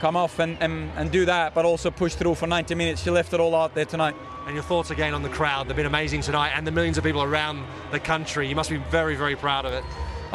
come 0.01 0.17
off 0.17 0.39
and, 0.39 0.57
and, 0.59 0.91
and 0.97 1.09
do 1.11 1.23
that, 1.23 1.53
but 1.53 1.63
also 1.63 1.89
push 1.91 2.13
through 2.13 2.35
for 2.35 2.45
90 2.45 2.75
minutes. 2.75 3.03
She 3.03 3.09
left 3.09 3.31
it 3.33 3.39
all 3.39 3.55
out 3.55 3.73
there 3.73 3.85
tonight. 3.85 4.13
And 4.47 4.53
your 4.53 4.63
thoughts 4.63 4.91
again 4.91 5.13
on 5.13 5.23
the 5.23 5.29
crowd. 5.29 5.69
They've 5.69 5.77
been 5.77 5.85
amazing 5.85 6.21
tonight, 6.21 6.51
and 6.55 6.67
the 6.67 6.71
millions 6.71 6.97
of 6.97 7.05
people 7.05 7.23
around 7.23 7.63
the 7.91 7.99
country. 8.01 8.49
You 8.49 8.55
must 8.55 8.69
be 8.69 8.77
very, 8.77 9.15
very 9.15 9.37
proud 9.37 9.65
of 9.65 9.71
it. 9.71 9.83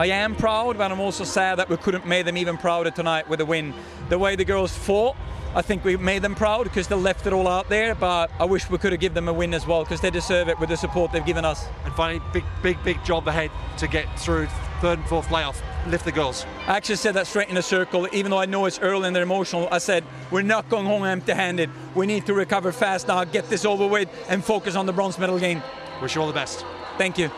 I 0.01 0.07
am 0.07 0.35
proud, 0.35 0.79
but 0.79 0.91
I'm 0.91 0.99
also 0.99 1.25
sad 1.25 1.59
that 1.59 1.69
we 1.69 1.77
couldn't 1.77 2.07
make 2.07 2.25
them 2.25 2.39
even 2.39 2.57
prouder 2.57 2.91
tonight 2.91 3.29
with 3.29 3.43
a 3.43 3.45
win. 3.45 3.75
The 4.09 4.19
way 4.19 4.35
the 4.35 4.47
girls 4.47 4.75
fought, 4.75 5.15
I 5.55 5.61
think 5.61 5.85
we 5.85 5.99
made 5.99 6.23
them 6.23 6.35
proud 6.35 6.65
because 6.65 6.89
they 6.89 6.95
left 6.95 7.27
it 7.27 7.35
all 7.35 7.47
out 7.47 7.69
there, 7.69 7.95
but 7.95 8.31
I 8.41 8.47
wish 8.47 8.71
we 8.71 8.79
could 8.79 8.93
have 8.93 9.01
given 9.03 9.15
them 9.15 9.29
a 9.29 9.33
win 9.35 9.53
as 9.53 9.67
well 9.67 9.85
because 9.85 10.01
they 10.01 10.09
deserve 10.09 10.49
it 10.49 10.59
with 10.59 10.71
the 10.71 10.77
support 10.79 11.13
they've 11.13 11.23
given 11.23 11.45
us. 11.45 11.67
And 11.85 11.93
finally, 11.93 12.25
big, 12.33 12.45
big, 12.63 12.83
big 12.83 13.05
job 13.05 13.29
ahead 13.29 13.51
to 13.77 13.87
get 13.89 14.07
through 14.19 14.47
third 14.81 15.01
and 15.01 15.07
fourth 15.07 15.27
playoff. 15.27 15.61
Lift 15.87 16.07
the 16.07 16.13
girls. 16.13 16.47
I 16.67 16.79
actually 16.79 16.97
said 16.97 17.13
that 17.17 17.27
straight 17.27 17.51
in 17.51 17.59
a 17.59 17.63
circle, 17.63 18.09
even 18.11 18.31
though 18.31 18.39
I 18.39 18.47
know 18.47 18.65
it's 18.65 18.79
early 18.79 19.07
and 19.07 19.15
they're 19.15 19.23
emotional. 19.23 19.69
I 19.71 19.77
said, 19.77 20.03
we're 20.31 20.41
not 20.41 20.71
going 20.71 20.87
home 20.87 21.05
empty 21.05 21.33
handed. 21.33 21.69
We 21.95 22.07
need 22.07 22.25
to 22.25 22.33
recover 22.33 22.73
fast 22.73 23.09
now, 23.09 23.23
get 23.25 23.51
this 23.51 23.67
over 23.67 23.87
with, 23.87 24.09
and 24.31 24.43
focus 24.43 24.77
on 24.77 24.87
the 24.87 24.95
bronze 24.95 25.19
medal 25.19 25.39
game. 25.39 25.63
Wish 26.01 26.15
you 26.15 26.23
all 26.23 26.27
the 26.27 26.33
best. 26.33 26.65
Thank 26.97 27.19
you. 27.19 27.31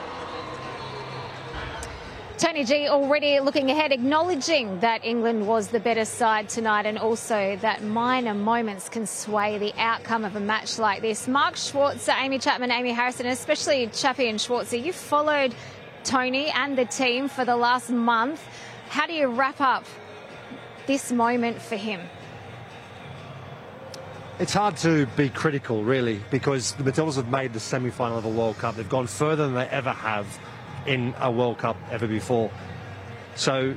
Tony 2.43 2.65
G 2.65 2.89
already 2.89 3.39
looking 3.39 3.71
ahead, 3.71 3.93
acknowledging 3.93 4.81
that 4.81 5.05
England 5.05 5.47
was 5.47 5.69
the 5.69 5.79
better 5.79 6.05
side 6.05 6.49
tonight 6.49 6.87
and 6.87 6.99
also 6.99 7.57
that 7.61 7.85
minor 7.85 8.35
moments 8.35 8.89
can 8.89 9.07
sway 9.07 9.59
the 9.59 9.73
outcome 9.79 10.25
of 10.25 10.35
a 10.35 10.41
match 10.41 10.77
like 10.77 11.03
this. 11.03 11.29
Mark 11.29 11.55
Schwarzer, 11.55 12.21
Amy 12.21 12.41
Chapman, 12.41 12.73
Amy 12.73 12.91
Harrison, 12.91 13.27
especially 13.27 13.87
Chappie 13.93 14.29
and 14.29 14.41
Schwarzer, 14.41 14.85
you 14.85 14.93
followed 14.93 15.55
Tony 16.03 16.51
and 16.51 16.77
the 16.77 16.85
team 16.85 17.29
for 17.29 17.45
the 17.45 17.55
last 17.55 17.91
month. 17.91 18.43
How 18.89 19.07
do 19.07 19.13
you 19.13 19.29
wrap 19.29 19.61
up 19.61 19.85
this 20.89 21.13
moment 21.13 21.63
for 21.63 21.77
him? 21.77 22.01
It's 24.41 24.55
hard 24.55 24.77
to 24.79 25.07
be 25.17 25.29
critical, 25.29 25.85
really, 25.85 26.21
because 26.33 26.73
the 26.73 26.83
Matildas 26.83 27.15
have 27.15 27.29
made 27.29 27.53
the 27.53 27.61
semi 27.61 27.91
final 27.91 28.19
of 28.19 28.25
a 28.25 28.29
World 28.29 28.59
Cup. 28.59 28.75
They've 28.75 28.89
gone 28.89 29.07
further 29.07 29.45
than 29.45 29.55
they 29.55 29.69
ever 29.69 29.93
have 29.93 30.27
in 30.87 31.15
a 31.21 31.31
World 31.31 31.59
Cup 31.59 31.77
ever 31.91 32.07
before. 32.07 32.51
So, 33.35 33.75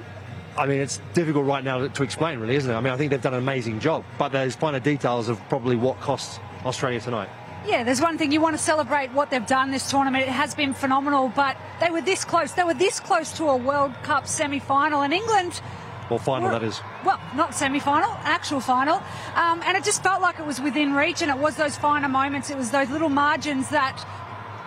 I 0.58 0.66
mean, 0.66 0.80
it's 0.82 1.00
difficult 1.14 1.46
right 1.46 1.64
now 1.64 1.88
to, 1.88 2.04
explain, 2.04 2.40
really, 2.40 2.56
isn't 2.56 2.70
it? 2.70 2.74
I 2.74 2.82
mean, 2.82 2.94
I 2.94 2.98
think 2.98 3.12
they've 3.12 3.22
done 3.22 3.34
an 3.34 3.40
amazing 3.40 3.80
job, 3.80 4.04
but 4.18 4.30
there's 4.30 4.56
finer 4.56 4.80
details 4.80 5.30
of 5.30 5.40
probably 5.50 5.76
what 5.76 6.00
cost 6.02 6.40
Australia 6.66 7.00
tonight. 7.00 7.30
Yeah, 7.68 7.84
there's 7.84 8.02
one 8.02 8.18
thing 8.18 8.32
you 8.32 8.42
want 8.42 8.56
to 8.56 8.62
celebrate 8.62 9.12
what 9.12 9.32
they've 9.32 9.46
done 9.46 9.72
this 9.72 9.90
tournament. 9.90 10.24
It 10.24 10.30
has 10.30 10.54
been 10.54 10.74
phenomenal, 10.74 11.32
but 11.36 11.58
they 11.80 11.90
were 11.90 12.02
this 12.02 12.24
close. 12.24 12.52
They 12.52 12.64
were 12.64 12.76
this 12.76 13.00
close 13.00 13.36
to 13.38 13.46
a 13.46 13.58
World 13.58 13.94
Cup 14.04 14.28
semi-final, 14.28 15.02
and 15.02 15.14
England. 15.14 15.62
Well, 16.10 16.20
final, 16.20 16.50
were- 16.50 16.60
that 16.60 16.64
is. 16.64 16.80
Well, 17.04 17.20
not 17.36 17.56
semi-final, 17.56 18.12
actual 18.22 18.60
final, 18.60 19.02
um, 19.36 19.64
and 19.66 19.76
it 19.76 19.84
just 19.84 20.04
felt 20.04 20.22
like 20.22 20.38
it 20.40 20.46
was 20.46 20.62
within 20.62 20.94
reach. 20.94 21.24
And 21.24 21.32
it 21.32 21.38
was 21.38 21.56
those 21.56 21.76
finer 21.76 22.08
moments. 22.08 22.52
It 22.52 22.58
was 22.58 22.70
those 22.72 22.90
little 22.90 23.10
margins 23.10 23.70
that. 23.70 24.06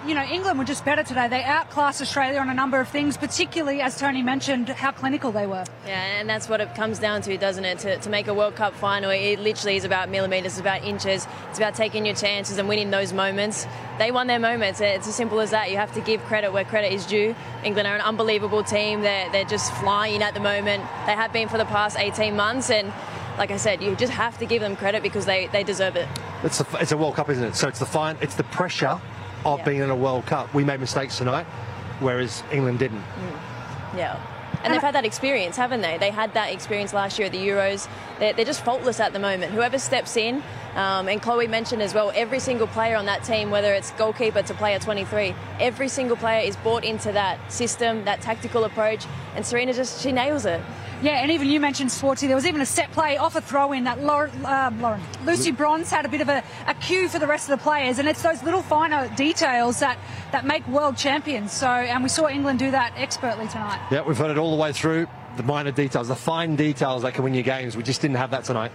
You 0.09 0.15
know, 0.15 0.25
England 0.25 0.59
were 0.59 0.65
just 0.65 0.87
better 0.87 1.03
today. 1.03 1.29
They 1.29 1.43
outclassed 1.43 2.01
Australia 2.01 2.41
on 2.41 2.49
a 2.49 2.55
number 2.55 2.81
of 2.81 2.89
things, 2.89 3.19
particularly, 3.19 3.83
as 3.83 3.99
Tony 3.99 4.23
mentioned, 4.23 4.71
how 4.71 4.91
clinical 4.91 5.33
they 5.33 5.47
were. 5.47 5.67
Yeah, 5.87 6.01
and 6.19 6.27
that's 6.27 6.49
what 6.49 6.63
it 6.63 6.75
comes 6.75 6.99
down 6.99 7.21
to, 7.23 7.37
doesn't 7.37 7.67
it? 7.67 7.79
To, 7.81 7.99
to 7.99 8.09
make 8.09 8.27
a 8.27 8.33
World 8.33 8.57
Cup 8.57 8.73
final, 8.73 9.11
it 9.11 9.39
literally 9.39 9.77
is 9.77 9.85
about 9.85 10.09
millimetres, 10.09 10.53
it's 10.53 10.61
about 10.61 10.83
inches, 10.83 11.27
it's 11.51 11.59
about 11.59 11.75
taking 11.75 12.07
your 12.07 12.15
chances 12.15 12.57
and 12.57 12.71
winning 12.71 12.91
those 12.91 13.13
moments. 13.13 13.67
They 13.99 14.11
won 14.11 14.29
their 14.29 14.39
moments. 14.39 14.81
It's 14.81 15.07
as 15.07 15.15
simple 15.15 15.41
as 15.41 15.51
that. 15.51 15.71
You 15.71 15.77
have 15.77 15.93
to 15.93 16.01
give 16.01 16.23
credit 16.23 16.55
where 16.55 16.65
credit 16.65 16.91
is 16.91 17.05
due. 17.05 17.37
England 17.63 17.87
are 17.87 17.95
an 17.95 18.01
unbelievable 18.01 18.65
team. 18.65 19.03
They're, 19.03 19.31
they're 19.31 19.45
just 19.45 19.75
flying 19.75 20.23
at 20.23 20.33
the 20.33 20.41
moment. 20.41 20.85
They 21.05 21.13
have 21.13 21.35
been 21.35 21.51
for 21.51 21.59
the 21.59 21.67
past 21.67 21.99
18 21.99 22.35
months, 22.35 22.71
and 22.71 22.95
like 23.37 23.51
I 23.51 23.59
said, 23.59 23.83
you 23.83 23.95
just 23.95 24.15
have 24.15 24.39
to 24.39 24.47
give 24.47 24.63
them 24.63 24.75
credit 24.75 25.03
because 25.03 25.27
they, 25.27 25.49
they 25.49 25.65
deserve 25.65 25.97
it. 25.97 26.09
It's 26.45 26.63
a, 26.63 26.67
it's 26.81 26.93
a 26.93 26.97
World 26.97 27.17
Cup, 27.17 27.29
isn't 27.29 27.45
it? 27.45 27.57
So 27.57 27.69
it's 27.69 27.79
the 27.79 27.85
fine, 27.85 28.17
it's 28.23 28.37
the 28.37 28.45
pressure 28.45 28.99
of 29.45 29.59
Yeah. 29.61 29.65
being 29.65 29.81
in 29.81 29.91
a 29.91 29.97
World 29.97 30.27
Cup. 30.27 30.53
We 30.55 30.65
made 30.65 30.81
mistakes 30.81 31.19
tonight, 31.19 31.47
whereas 32.01 32.43
England 32.53 32.79
didn't. 32.79 33.03
Mm. 33.03 33.97
Yeah. 33.97 34.17
And 34.65 34.75
they've 34.75 34.83
had 34.83 34.95
that 34.97 35.05
experience, 35.05 35.57
haven't 35.57 35.83
they? 35.83 35.99
They 35.99 36.11
had 36.11 36.35
that 36.35 36.53
experience 36.53 36.93
last 36.93 37.19
year 37.19 37.27
at 37.27 37.33
the 37.33 37.39
Euros. 37.39 37.87
They're, 38.19 38.33
they're 38.33 38.45
just 38.45 38.65
faultless 38.65 38.99
at 38.99 39.13
the 39.13 39.19
moment. 39.21 39.53
Whoever 39.53 39.79
steps 39.79 40.17
in, 40.17 40.43
um, 40.79 41.09
and 41.09 41.21
Chloe 41.21 41.49
mentioned 41.49 41.83
as 41.83 41.93
well, 41.93 42.13
every 42.15 42.39
single 42.39 42.69
player 42.69 42.95
on 42.95 43.07
that 43.07 43.25
team, 43.25 43.51
whether 43.51 43.75
it's 43.75 43.91
goalkeeper 43.93 44.43
to 44.43 44.55
player 44.55 44.79
23, 44.79 45.35
every 45.59 45.89
single 45.89 46.17
player 46.17 46.47
is 46.47 46.55
bought 46.59 46.85
into 46.85 47.11
that 47.11 47.51
system, 47.51 48.05
that 48.05 48.21
tactical 48.21 48.63
approach, 48.63 49.05
and 49.35 49.45
Sarina 49.45 49.75
just, 49.75 50.01
she 50.01 50.13
nails 50.13 50.47
it. 50.47 50.61
Yeah, 51.03 51.21
and 51.21 51.33
even 51.33 51.49
you 51.49 51.59
mentioned 51.59 51.91
Sportsy. 51.91 52.29
There 52.29 52.37
was 52.37 52.47
even 52.47 52.61
a 52.61 52.67
set 52.67 52.93
play 52.93 53.17
off 53.17 53.35
a 53.35 53.41
throw 53.41 53.73
in 53.73 53.85
that 53.85 54.03
Lauren, 54.03 54.31
uh, 54.47 54.71
Lauren 54.79 55.01
Lucy 55.25 55.51
Bronze 55.51 55.91
had 55.91 56.05
a 56.05 56.09
bit 56.09 56.21
of 56.21 56.29
a, 56.29 56.45
a 56.69 56.75
cue 56.75 57.09
for 57.09 57.19
the 57.19 57.27
rest 57.27 57.49
of 57.49 57.59
the 57.59 57.63
players, 57.63 57.99
and 57.99 58.09
it's 58.09 58.23
those 58.23 58.45
little 58.45 58.63
finer 58.63 59.09
details 59.17 59.81
that, 59.81 59.99
that 60.31 60.47
make 60.47 60.67
world 60.69 60.97
champions. 60.97 61.53
So, 61.53 61.67
and 61.67 62.05
we 62.05 62.09
saw 62.09 62.29
England 62.29 62.61
do 62.61 62.71
that 62.71 62.93
expertly 62.97 63.49
tonight. 63.49 63.81
Yeah, 63.91 64.03
we've 64.03 64.17
heard 64.17 64.31
it 64.31 64.39
all 64.39 64.53
the 64.57 64.63
way 64.63 64.73
through. 64.73 65.09
The 65.37 65.43
minor 65.43 65.73
details, 65.73 66.07
the 66.07 66.15
fine 66.15 66.55
details 66.55 67.03
that 67.03 67.15
can 67.15 67.25
win 67.25 67.35
you 67.35 67.43
games. 67.43 67.77
We 67.77 67.83
just 67.83 68.01
didn't 68.01 68.17
have 68.17 68.31
that 68.31 68.45
tonight. 68.45 68.71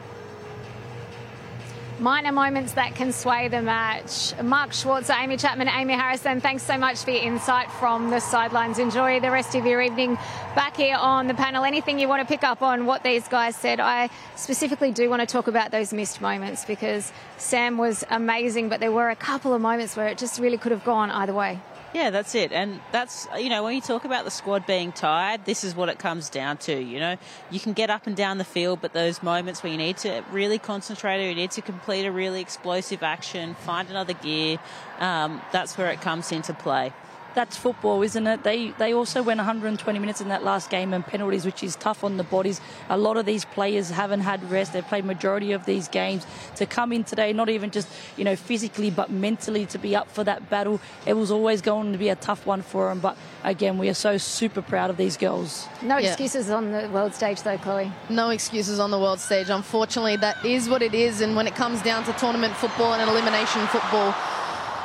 Minor 2.00 2.32
moments 2.32 2.74
that 2.74 2.96
can 2.96 3.12
sway 3.12 3.48
the 3.48 3.62
match. 3.62 4.34
Mark 4.42 4.72
Schwarzer, 4.72 5.16
Amy 5.22 5.38
Chapman, 5.38 5.68
Amy 5.68 5.94
Harrison, 5.94 6.42
thanks 6.42 6.64
so 6.64 6.78
much 6.78 7.04
for 7.04 7.12
your 7.12 7.24
insight 7.24 7.72
from 7.74 8.10
the 8.10 8.20
sidelines. 8.20 8.80
Enjoy 8.80 9.20
the 9.20 9.32
rest 9.32 9.56
of 9.56 9.66
your 9.66 9.82
evening 9.82 10.16
back 10.56 10.76
here 10.76 10.96
on 10.96 11.28
the 11.28 11.34
panel. 11.34 11.64
Anything 11.64 12.00
you 12.00 12.08
want 12.08 12.22
to 12.22 12.28
pick 12.28 12.44
up 12.44 12.62
on 12.62 12.86
what 12.86 13.04
these 13.04 13.28
guys 13.28 13.56
said? 13.56 13.80
I 13.80 14.10
specifically 14.36 14.92
do 14.92 15.10
want 15.10 15.22
to 15.22 15.26
talk 15.26 15.48
about 15.48 15.72
those 15.72 15.94
missed 15.94 16.22
moments 16.22 16.66
because 16.66 17.12
Sam 17.38 17.78
was 17.78 18.04
amazing, 18.10 18.70
but 18.70 18.80
there 18.80 18.92
were 18.92 19.10
a 19.10 19.16
couple 19.16 19.54
of 19.54 19.62
moments 19.62 19.96
where 19.96 20.08
it 20.08 20.18
just 20.18 20.40
really 20.40 20.58
could 20.58 20.72
have 20.72 20.84
gone 20.84 21.12
either 21.12 21.34
way. 21.34 21.60
Yeah, 21.94 22.10
that's 22.10 22.34
it. 22.34 22.52
And 22.52 22.82
that's, 22.92 23.28
you 23.38 23.50
know, 23.50 23.64
when 23.64 23.76
you 23.76 23.82
talk 23.82 24.04
about 24.04 24.26
the 24.26 24.32
squad 24.32 24.66
being 24.66 24.92
tired, 24.92 25.46
this 25.46 25.64
is 25.64 25.76
what 25.76 25.90
it 25.90 26.00
comes 26.00 26.28
down 26.28 26.58
to. 26.58 26.82
You 26.82 27.00
know, 27.00 27.18
you 27.52 27.60
can 27.60 27.74
get 27.74 27.92
up 27.92 28.08
and 28.08 28.16
down 28.16 28.40
the 28.40 28.44
field, 28.44 28.80
but 28.82 28.94
those 28.94 29.22
moments 29.22 29.62
where 29.62 29.72
you 29.72 29.78
need 29.78 29.98
to 29.98 30.24
really 30.32 30.58
concentrate 30.58 31.24
or 31.24 31.30
you 31.30 31.36
need 31.36 31.52
to 31.52 31.62
complete 31.62 32.06
a 32.06 32.12
really 32.12 32.42
explosive 32.42 33.04
action, 33.04 33.54
find 33.54 33.90
another 33.92 34.14
gear, 34.14 34.58
um, 35.00 35.40
that's 35.52 35.78
where 35.78 35.92
it 35.92 36.02
comes 36.02 36.32
into 36.32 36.54
play 36.54 36.92
that's 37.36 37.58
football, 37.58 38.02
isn't 38.04 38.28
it? 38.28 38.44
They 38.44 38.70
they 38.72 38.94
also 38.94 39.24
went 39.24 39.38
120 39.38 40.00
minutes 40.00 40.22
in 40.22 40.30
that 40.30 40.44
last 40.44 40.70
game 40.70 40.94
and 40.94 41.06
penalties, 41.06 41.46
which 41.46 41.64
is 41.64 41.76
tough 41.76 42.04
on 42.04 42.18
the 42.18 42.24
bodies. 42.24 42.62
A 42.90 42.98
lot 42.98 43.18
of 43.18 43.26
these 43.26 43.46
players 43.46 43.90
haven't 43.90 44.22
had 44.22 44.50
rest. 44.52 44.74
They've 44.74 44.86
played 44.86 45.06
majority 45.06 45.52
of 45.52 45.66
these 45.66 45.88
games. 45.88 46.26
To 46.56 46.66
come 46.66 46.92
in 46.92 47.04
today, 47.04 47.34
not 47.34 47.50
even 47.50 47.72
just 47.72 47.88
you 48.18 48.24
know 48.24 48.36
physically, 48.36 48.90
but 48.90 49.10
mentally 49.10 49.66
to 49.68 49.78
be 49.78 49.96
up 49.96 50.10
for 50.10 50.24
that 50.24 50.50
battle, 50.50 50.80
it 51.06 51.14
was 51.14 51.32
always 51.32 51.62
going 51.62 51.92
to 51.92 51.98
be 51.98 52.10
a 52.10 52.16
tough 52.16 52.46
one 52.46 52.62
for 52.62 52.90
them. 52.90 53.00
But 53.00 53.18
again, 53.44 53.78
we 53.78 53.90
are 53.90 53.94
so 53.94 54.18
super 54.18 54.62
proud 54.62 54.90
of 54.90 54.98
these 54.98 55.18
girls. 55.18 55.68
No 55.82 55.98
yeah. 55.98 56.10
excuses 56.10 56.50
on 56.50 56.72
the 56.72 56.90
world 56.90 57.14
stage, 57.14 57.42
though, 57.42 57.58
Chloe. 57.58 57.92
No 58.10 58.30
excuses 58.30 58.80
on 58.80 58.92
the 58.92 59.00
world 59.00 59.20
stage. 59.20 59.50
Unfortunately, 59.50 60.16
that 60.18 60.44
is 60.46 60.70
what 60.70 60.82
it 60.82 60.94
is. 60.94 61.22
And 61.22 61.36
when 61.36 61.48
it 61.48 61.56
comes 61.56 61.82
down 61.82 62.04
to 62.06 62.14
tournament 62.14 62.56
football 62.56 62.94
and 62.94 63.10
elimination 63.10 63.66
football 63.68 64.14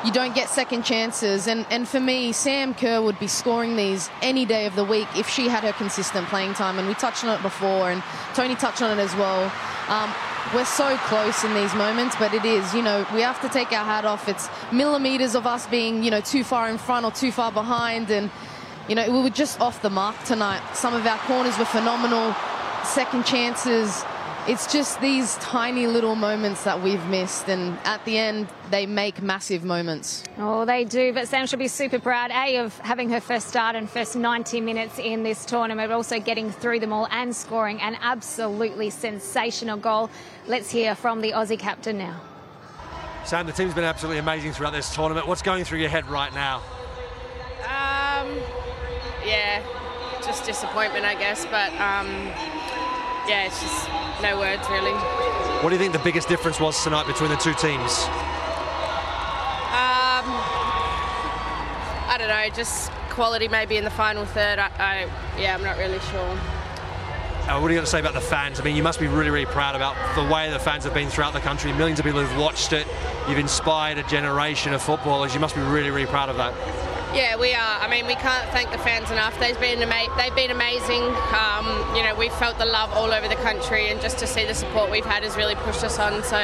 you 0.04 0.12
don't 0.12 0.34
get 0.34 0.48
second 0.48 0.84
chances. 0.84 1.46
And, 1.46 1.66
and 1.70 1.88
for 1.88 2.00
me, 2.00 2.32
Sam 2.32 2.74
Kerr 2.74 3.02
would 3.02 3.18
be 3.18 3.26
scoring 3.26 3.76
these 3.76 4.08
any 4.22 4.44
day 4.44 4.66
of 4.66 4.76
the 4.76 4.84
week 4.84 5.08
if 5.16 5.28
she 5.28 5.48
had 5.48 5.64
her 5.64 5.72
consistent 5.72 6.28
playing 6.28 6.54
time. 6.54 6.78
And 6.78 6.86
we 6.86 6.94
touched 6.94 7.24
on 7.24 7.36
it 7.36 7.42
before, 7.42 7.90
and 7.90 8.02
Tony 8.34 8.54
touched 8.54 8.82
on 8.82 8.96
it 8.96 9.00
as 9.02 9.14
well. 9.16 9.52
Um, 9.88 10.14
we're 10.54 10.64
so 10.64 10.96
close 11.08 11.44
in 11.44 11.52
these 11.54 11.74
moments, 11.74 12.16
but 12.16 12.32
it 12.32 12.44
is, 12.44 12.74
you 12.74 12.82
know, 12.82 13.06
we 13.12 13.20
have 13.20 13.40
to 13.42 13.48
take 13.48 13.72
our 13.72 13.84
hat 13.84 14.04
off. 14.04 14.28
It's 14.28 14.48
millimeters 14.72 15.34
of 15.34 15.46
us 15.46 15.66
being, 15.66 16.02
you 16.02 16.10
know, 16.10 16.20
too 16.20 16.44
far 16.44 16.68
in 16.68 16.78
front 16.78 17.04
or 17.04 17.10
too 17.10 17.32
far 17.32 17.52
behind. 17.52 18.10
And, 18.10 18.30
you 18.88 18.94
know, 18.94 19.10
we 19.10 19.20
were 19.20 19.30
just 19.30 19.60
off 19.60 19.82
the 19.82 19.90
mark 19.90 20.16
tonight. 20.24 20.62
Some 20.74 20.94
of 20.94 21.06
our 21.06 21.18
corners 21.18 21.58
were 21.58 21.66
phenomenal. 21.66 22.34
Second 22.84 23.26
chances, 23.26 24.04
it's 24.48 24.72
just 24.72 24.98
these 25.02 25.36
tiny 25.36 25.86
little 25.86 26.14
moments 26.14 26.64
that 26.64 26.82
we've 26.82 27.04
missed, 27.08 27.48
and 27.48 27.78
at 27.84 28.02
the 28.06 28.16
end, 28.16 28.48
they 28.70 28.86
make 28.86 29.20
massive 29.20 29.62
moments. 29.62 30.24
Oh, 30.38 30.64
they 30.64 30.86
do. 30.86 31.12
But 31.12 31.28
Sam 31.28 31.46
should 31.46 31.58
be 31.58 31.68
super 31.68 31.98
proud, 31.98 32.30
A, 32.30 32.56
of 32.56 32.76
having 32.78 33.10
her 33.10 33.20
first 33.20 33.48
start 33.48 33.76
and 33.76 33.90
first 33.90 34.16
90 34.16 34.62
minutes 34.62 34.98
in 34.98 35.22
this 35.22 35.44
tournament, 35.44 35.90
but 35.90 35.94
also 35.94 36.18
getting 36.18 36.50
through 36.50 36.80
them 36.80 36.94
all 36.94 37.06
and 37.10 37.36
scoring 37.36 37.78
an 37.82 37.98
absolutely 38.00 38.88
sensational 38.88 39.76
goal. 39.76 40.08
Let's 40.46 40.70
hear 40.70 40.94
from 40.94 41.20
the 41.20 41.32
Aussie 41.32 41.58
captain 41.58 41.98
now. 41.98 42.18
Sam, 43.24 43.44
the 43.44 43.52
team's 43.52 43.74
been 43.74 43.84
absolutely 43.84 44.18
amazing 44.18 44.52
throughout 44.52 44.72
this 44.72 44.94
tournament. 44.94 45.28
What's 45.28 45.42
going 45.42 45.64
through 45.64 45.80
your 45.80 45.90
head 45.90 46.06
right 46.08 46.32
now? 46.32 46.62
Um, 47.64 48.34
yeah, 49.26 49.62
just 50.24 50.46
disappointment, 50.46 51.04
I 51.04 51.14
guess. 51.16 51.44
But 51.44 51.70
um, 51.72 52.08
yeah, 53.28 53.44
it's 53.44 53.60
just 53.60 54.07
no 54.22 54.38
words 54.38 54.68
really. 54.68 54.92
What 55.62 55.70
do 55.70 55.74
you 55.74 55.80
think 55.80 55.92
the 55.92 55.98
biggest 56.00 56.28
difference 56.28 56.60
was 56.60 56.82
tonight 56.82 57.06
between 57.06 57.30
the 57.30 57.36
two 57.36 57.54
teams? 57.54 58.04
Um, 59.74 60.24
I 62.06 62.16
don't 62.18 62.28
know, 62.28 62.48
just 62.54 62.90
quality 63.10 63.48
maybe 63.48 63.76
in 63.76 63.84
the 63.84 63.90
final 63.90 64.24
third. 64.24 64.58
I, 64.58 64.70
I 64.78 65.08
yeah, 65.40 65.54
I'm 65.54 65.62
not 65.62 65.76
really 65.78 65.98
sure. 66.00 66.38
Uh, 67.48 67.58
what 67.58 67.68
are 67.68 67.72
you 67.72 67.76
going 67.76 67.84
to 67.84 67.90
say 67.90 67.98
about 67.98 68.12
the 68.12 68.20
fans? 68.20 68.60
I 68.60 68.62
mean, 68.62 68.76
you 68.76 68.82
must 68.82 69.00
be 69.00 69.06
really, 69.06 69.30
really 69.30 69.46
proud 69.46 69.74
about 69.74 69.96
the 70.14 70.22
way 70.22 70.50
the 70.50 70.58
fans 70.58 70.84
have 70.84 70.92
been 70.92 71.08
throughout 71.08 71.32
the 71.32 71.40
country. 71.40 71.72
Millions 71.72 71.98
of 71.98 72.04
people 72.04 72.20
have 72.20 72.38
watched 72.38 72.74
it. 72.74 72.86
You've 73.26 73.38
inspired 73.38 73.96
a 73.96 74.02
generation 74.02 74.74
of 74.74 74.82
footballers. 74.82 75.32
You 75.32 75.40
must 75.40 75.54
be 75.54 75.62
really, 75.62 75.90
really 75.90 76.06
proud 76.06 76.28
of 76.28 76.36
that. 76.36 76.52
Yeah, 77.14 77.36
we 77.36 77.54
are. 77.54 77.80
I 77.80 77.88
mean, 77.88 78.06
we 78.06 78.14
can't 78.16 78.48
thank 78.50 78.70
the 78.70 78.78
fans 78.78 79.10
enough. 79.10 79.38
They've 79.40 79.58
been 79.58 79.82
ama- 79.82 80.14
they've 80.18 80.34
been 80.34 80.50
amazing. 80.50 81.02
Um, 81.32 81.96
you 81.96 82.02
know, 82.02 82.14
we've 82.14 82.32
felt 82.34 82.58
the 82.58 82.66
love 82.66 82.92
all 82.92 83.12
over 83.12 83.26
the 83.28 83.36
country, 83.36 83.88
and 83.88 84.00
just 84.00 84.18
to 84.18 84.26
see 84.26 84.44
the 84.44 84.54
support 84.54 84.90
we've 84.90 85.06
had 85.06 85.22
has 85.22 85.36
really 85.36 85.54
pushed 85.56 85.82
us 85.82 85.98
on. 85.98 86.22
So, 86.22 86.36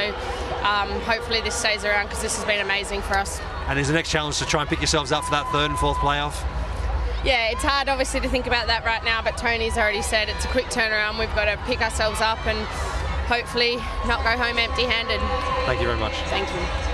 um, 0.63 0.89
hopefully, 1.01 1.41
this 1.41 1.55
stays 1.55 1.85
around 1.85 2.07
because 2.07 2.23
this 2.23 2.35
has 2.35 2.45
been 2.45 2.61
amazing 2.61 3.01
for 3.03 3.15
us. 3.15 3.39
And 3.67 3.77
is 3.77 3.87
the 3.87 3.93
next 3.93 4.09
challenge 4.09 4.39
to 4.39 4.45
try 4.45 4.61
and 4.61 4.69
pick 4.69 4.79
yourselves 4.79 5.11
up 5.11 5.23
for 5.23 5.31
that 5.31 5.47
third 5.51 5.69
and 5.69 5.79
fourth 5.79 5.97
playoff? 5.97 6.43
Yeah, 7.23 7.49
it's 7.49 7.63
hard 7.63 7.89
obviously 7.89 8.19
to 8.19 8.29
think 8.29 8.45
about 8.45 8.67
that 8.67 8.85
right 8.85 9.03
now, 9.03 9.21
but 9.21 9.35
Tony's 9.35 9.77
already 9.77 10.03
said 10.03 10.29
it's 10.29 10.45
a 10.45 10.47
quick 10.49 10.65
turnaround. 10.65 11.17
We've 11.17 11.33
got 11.33 11.45
to 11.45 11.57
pick 11.65 11.81
ourselves 11.81 12.21
up 12.21 12.45
and 12.45 12.59
hopefully 13.25 13.77
not 14.05 14.23
go 14.23 14.37
home 14.37 14.59
empty-handed. 14.59 15.19
Thank 15.65 15.81
you 15.81 15.87
very 15.87 15.99
much. 15.99 16.13
Thank 16.29 16.47
you. 16.49 16.84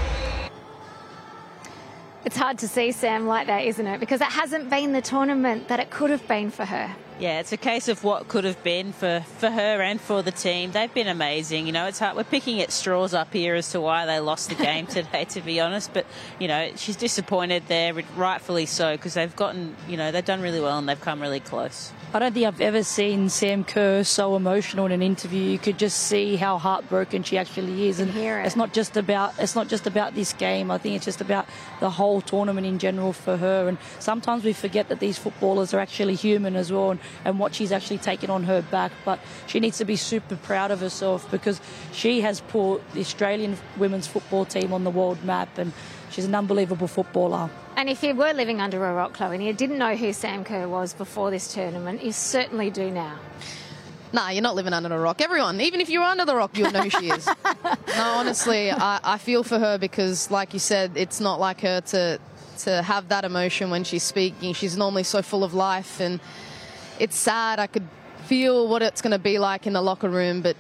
It's 2.23 2.37
hard 2.37 2.59
to 2.59 2.67
see 2.67 2.91
Sam 2.91 3.25
like 3.25 3.47
that, 3.47 3.65
isn't 3.65 3.87
it? 3.87 3.99
Because 3.99 4.21
it 4.21 4.27
hasn't 4.27 4.69
been 4.69 4.93
the 4.93 5.01
tournament 5.01 5.67
that 5.69 5.79
it 5.79 5.89
could 5.89 6.11
have 6.11 6.27
been 6.27 6.51
for 6.51 6.65
her. 6.65 6.95
Yeah, 7.19 7.39
it's 7.39 7.51
a 7.51 7.57
case 7.57 7.87
of 7.87 8.03
what 8.03 8.27
could 8.27 8.45
have 8.45 8.63
been 8.63 8.93
for, 8.93 9.23
for 9.37 9.49
her 9.49 9.81
and 9.81 10.01
for 10.01 10.23
the 10.23 10.31
team. 10.31 10.71
They've 10.71 10.93
been 10.93 11.07
amazing. 11.07 11.67
You 11.67 11.71
know, 11.71 11.85
it's 11.85 11.99
hard. 11.99 12.15
We're 12.15 12.23
picking 12.23 12.61
at 12.61 12.71
straws 12.71 13.13
up 13.13 13.31
here 13.31 13.53
as 13.53 13.69
to 13.71 13.81
why 13.81 14.05
they 14.07 14.19
lost 14.19 14.49
the 14.49 14.55
game 14.55 14.87
today, 14.87 15.25
to 15.25 15.41
be 15.41 15.59
honest. 15.59 15.93
But, 15.93 16.07
you 16.39 16.47
know, 16.47 16.71
she's 16.75 16.95
disappointed 16.95 17.63
there, 17.67 17.93
rightfully 18.15 18.65
so, 18.65 18.93
because 18.93 19.13
they've 19.13 19.35
gotten, 19.35 19.75
you 19.87 19.97
know, 19.97 20.11
they've 20.11 20.25
done 20.25 20.41
really 20.41 20.59
well 20.59 20.79
and 20.79 20.89
they've 20.89 20.99
come 20.99 21.21
really 21.21 21.39
close. 21.39 21.91
I 22.13 22.19
don't 22.19 22.33
think 22.33 22.45
I've 22.45 22.59
ever 22.59 22.83
seen 22.83 23.29
Sam 23.29 23.63
Kerr 23.63 24.03
so 24.03 24.35
emotional 24.35 24.85
in 24.87 24.91
an 24.91 25.01
interview. 25.01 25.43
You 25.43 25.57
could 25.57 25.79
just 25.79 25.97
see 25.97 26.35
how 26.35 26.57
heartbroken 26.57 27.23
she 27.23 27.37
actually 27.37 27.87
is, 27.87 28.01
and 28.01 28.13
it. 28.13 28.45
it's 28.45 28.57
not 28.57 28.73
just 28.73 28.97
about 28.97 29.33
it's 29.39 29.55
not 29.55 29.69
just 29.69 29.87
about 29.87 30.13
this 30.13 30.33
game. 30.33 30.71
I 30.71 30.77
think 30.77 30.97
it's 30.97 31.05
just 31.05 31.21
about 31.21 31.47
the 31.79 31.89
whole 31.89 32.19
tournament 32.19 32.67
in 32.67 32.79
general 32.79 33.13
for 33.13 33.37
her. 33.37 33.69
And 33.69 33.77
sometimes 33.99 34.43
we 34.43 34.51
forget 34.51 34.89
that 34.89 34.99
these 34.99 35.17
footballers 35.17 35.73
are 35.73 35.79
actually 35.79 36.15
human 36.15 36.57
as 36.57 36.69
well, 36.69 36.91
and, 36.91 36.99
and 37.25 37.39
what 37.39 37.55
she's 37.55 37.71
actually 37.71 37.97
taken 37.97 38.29
on 38.29 38.43
her 38.43 38.61
back. 38.61 38.91
But 39.05 39.19
she 39.47 39.59
needs 39.59 39.77
to 39.77 39.85
be 39.85 39.95
super 39.95 40.35
proud 40.35 40.71
of 40.71 40.79
herself 40.79 41.29
because 41.31 41.61
she 41.91 42.21
has 42.21 42.41
put 42.41 42.79
the 42.93 42.99
Australian 43.01 43.57
women's 43.77 44.07
football 44.07 44.45
team 44.45 44.73
on 44.73 44.83
the 44.83 44.91
world 44.91 45.23
map, 45.23 45.57
and 45.57 45.73
she's 46.09 46.25
an 46.25 46.35
unbelievable 46.35 46.87
footballer. 46.87 47.49
And 47.75 47.89
if 47.89 48.03
you 48.03 48.13
were 48.13 48.33
living 48.33 48.61
under 48.61 48.85
a 48.85 48.93
rock, 48.93 49.13
Chloe, 49.13 49.35
and 49.35 49.43
you 49.43 49.53
didn't 49.53 49.77
know 49.77 49.95
who 49.95 50.13
Sam 50.13 50.43
Kerr 50.43 50.67
was 50.67 50.93
before 50.93 51.31
this 51.31 51.53
tournament, 51.53 52.03
you 52.03 52.11
certainly 52.11 52.69
do 52.69 52.91
now. 52.91 53.17
Nah, 54.13 54.29
you're 54.29 54.43
not 54.43 54.55
living 54.55 54.73
under 54.73 54.93
a 54.93 54.99
rock. 54.99 55.21
Everyone, 55.21 55.61
even 55.61 55.79
if 55.79 55.89
you're 55.89 56.03
under 56.03 56.25
the 56.25 56.35
rock, 56.35 56.57
you'll 56.57 56.71
know 56.71 56.81
who 56.81 56.89
she 56.89 57.09
is. 57.09 57.25
no, 57.65 57.73
honestly, 57.95 58.69
I, 58.69 58.99
I 59.03 59.17
feel 59.17 59.43
for 59.43 59.57
her 59.57 59.77
because, 59.77 60.29
like 60.29 60.53
you 60.53 60.59
said, 60.59 60.91
it's 60.95 61.19
not 61.21 61.39
like 61.39 61.61
her 61.61 61.81
to 61.81 62.19
to 62.59 62.81
have 62.83 63.07
that 63.07 63.25
emotion 63.25 63.69
when 63.71 63.83
she's 63.83 64.03
speaking. 64.03 64.53
She's 64.53 64.77
normally 64.77 65.03
so 65.03 65.21
full 65.21 65.43
of 65.43 65.53
life, 65.53 65.99
and 65.99 66.19
it's 67.01 67.17
sad. 67.17 67.59
I 67.59 67.65
could 67.65 67.87
feel 68.27 68.67
what 68.67 68.83
it's 68.83 69.01
going 69.01 69.11
to 69.11 69.19
be 69.19 69.39
like 69.39 69.65
in 69.65 69.73
the 69.73 69.81
locker 69.81 70.09
room, 70.09 70.41
but 70.41 70.55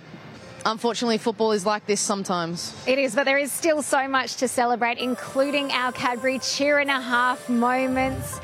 Unfortunately, 0.63 1.17
football 1.17 1.53
is 1.53 1.65
like 1.65 1.87
this 1.87 1.99
sometimes. 1.99 2.75
It 2.85 2.99
is, 2.99 3.15
but 3.15 3.23
there 3.23 3.39
is 3.39 3.51
still 3.51 3.81
so 3.81 4.07
much 4.07 4.35
to 4.35 4.47
celebrate, 4.47 4.99
including 4.99 5.71
our 5.71 5.91
Cadbury 5.91 6.37
cheer 6.37 6.77
and 6.77 6.91
a 6.91 7.01
half 7.01 7.49
moments. 7.49 8.39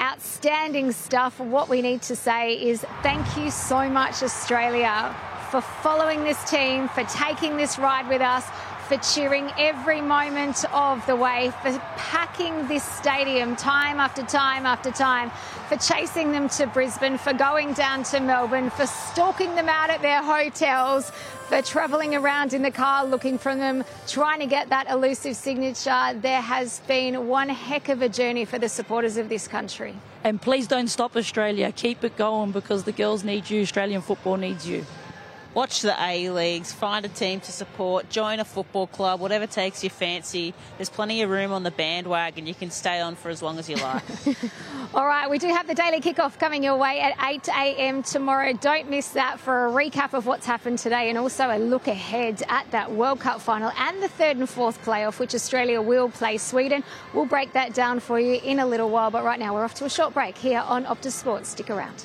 Outstanding 0.00 0.90
stuff. 0.92 1.38
What 1.38 1.68
we 1.68 1.82
need 1.82 2.00
to 2.02 2.16
say 2.16 2.54
is 2.54 2.82
thank 3.02 3.36
you 3.36 3.50
so 3.50 3.90
much, 3.90 4.22
Australia, 4.22 5.14
for 5.50 5.60
following 5.60 6.24
this 6.24 6.42
team, 6.48 6.88
for 6.88 7.04
taking 7.04 7.58
this 7.58 7.78
ride 7.78 8.08
with 8.08 8.22
us, 8.22 8.46
for 8.90 8.96
cheering 9.14 9.48
every 9.56 10.00
moment 10.00 10.64
of 10.72 11.06
the 11.06 11.14
way, 11.14 11.52
for 11.62 11.70
packing 11.96 12.66
this 12.66 12.82
stadium 12.82 13.54
time 13.54 14.00
after 14.00 14.20
time 14.24 14.66
after 14.66 14.90
time, 14.90 15.30
for 15.68 15.76
chasing 15.76 16.32
them 16.32 16.48
to 16.48 16.66
Brisbane, 16.66 17.16
for 17.16 17.32
going 17.32 17.72
down 17.74 18.02
to 18.02 18.18
Melbourne, 18.18 18.68
for 18.68 18.86
stalking 18.86 19.54
them 19.54 19.68
out 19.68 19.90
at 19.90 20.02
their 20.02 20.20
hotels, 20.24 21.10
for 21.48 21.62
travelling 21.62 22.16
around 22.16 22.52
in 22.52 22.62
the 22.62 22.70
car 22.72 23.06
looking 23.06 23.38
for 23.38 23.54
them, 23.54 23.84
trying 24.08 24.40
to 24.40 24.46
get 24.46 24.70
that 24.70 24.90
elusive 24.90 25.36
signature. 25.36 26.18
There 26.20 26.40
has 26.40 26.80
been 26.88 27.28
one 27.28 27.48
heck 27.48 27.90
of 27.90 28.02
a 28.02 28.08
journey 28.08 28.44
for 28.44 28.58
the 28.58 28.68
supporters 28.68 29.16
of 29.16 29.28
this 29.28 29.46
country. 29.46 29.94
And 30.24 30.42
please 30.42 30.66
don't 30.66 30.88
stop 30.88 31.14
Australia. 31.14 31.70
Keep 31.70 32.02
it 32.02 32.16
going 32.16 32.50
because 32.50 32.82
the 32.82 32.92
girls 32.92 33.22
need 33.22 33.48
you. 33.50 33.62
Australian 33.62 34.02
football 34.02 34.36
needs 34.36 34.66
you. 34.66 34.84
Watch 35.54 35.82
the 35.82 35.94
A 36.02 36.30
leagues, 36.30 36.72
find 36.72 37.04
a 37.04 37.08
team 37.08 37.40
to 37.40 37.52
support, 37.52 38.08
join 38.08 38.40
a 38.40 38.44
football 38.44 38.86
club, 38.86 39.20
whatever 39.20 39.46
takes 39.46 39.82
your 39.82 39.90
fancy. 39.90 40.54
There's 40.76 40.90
plenty 40.90 41.22
of 41.22 41.30
room 41.30 41.52
on 41.52 41.62
the 41.62 41.70
bandwagon. 41.70 42.46
You 42.46 42.54
can 42.54 42.70
stay 42.70 43.00
on 43.00 43.16
for 43.16 43.30
as 43.30 43.42
long 43.42 43.58
as 43.58 43.68
you 43.68 43.76
like. 43.76 44.02
All 44.94 45.06
right, 45.06 45.28
we 45.30 45.38
do 45.38 45.48
have 45.48 45.66
the 45.66 45.74
daily 45.74 46.00
kickoff 46.00 46.38
coming 46.38 46.62
your 46.62 46.76
way 46.76 47.00
at 47.00 47.16
8 47.22 47.48
a.m. 47.48 48.02
tomorrow. 48.02 48.52
Don't 48.52 48.90
miss 48.90 49.10
that 49.10 49.38
for 49.38 49.66
a 49.66 49.70
recap 49.70 50.14
of 50.14 50.26
what's 50.26 50.46
happened 50.46 50.78
today 50.78 51.08
and 51.08 51.18
also 51.18 51.48
a 51.48 51.58
look 51.58 51.86
ahead 51.86 52.42
at 52.48 52.70
that 52.72 52.92
World 52.92 53.20
Cup 53.20 53.40
final 53.40 53.70
and 53.76 54.02
the 54.02 54.08
third 54.08 54.36
and 54.36 54.48
fourth 54.48 54.82
playoff, 54.84 55.18
which 55.18 55.34
Australia 55.34 55.80
will 55.80 56.08
play 56.08 56.38
Sweden. 56.38 56.82
We'll 57.14 57.26
break 57.26 57.52
that 57.52 57.74
down 57.74 58.00
for 58.00 58.18
you 58.18 58.40
in 58.42 58.58
a 58.58 58.66
little 58.66 58.90
while, 58.90 59.10
but 59.10 59.24
right 59.24 59.38
now 59.38 59.54
we're 59.54 59.64
off 59.64 59.74
to 59.74 59.84
a 59.84 59.90
short 59.90 60.14
break 60.14 60.36
here 60.36 60.60
on 60.60 60.84
Optus 60.84 61.12
Sports. 61.12 61.50
Stick 61.50 61.70
around. 61.70 62.04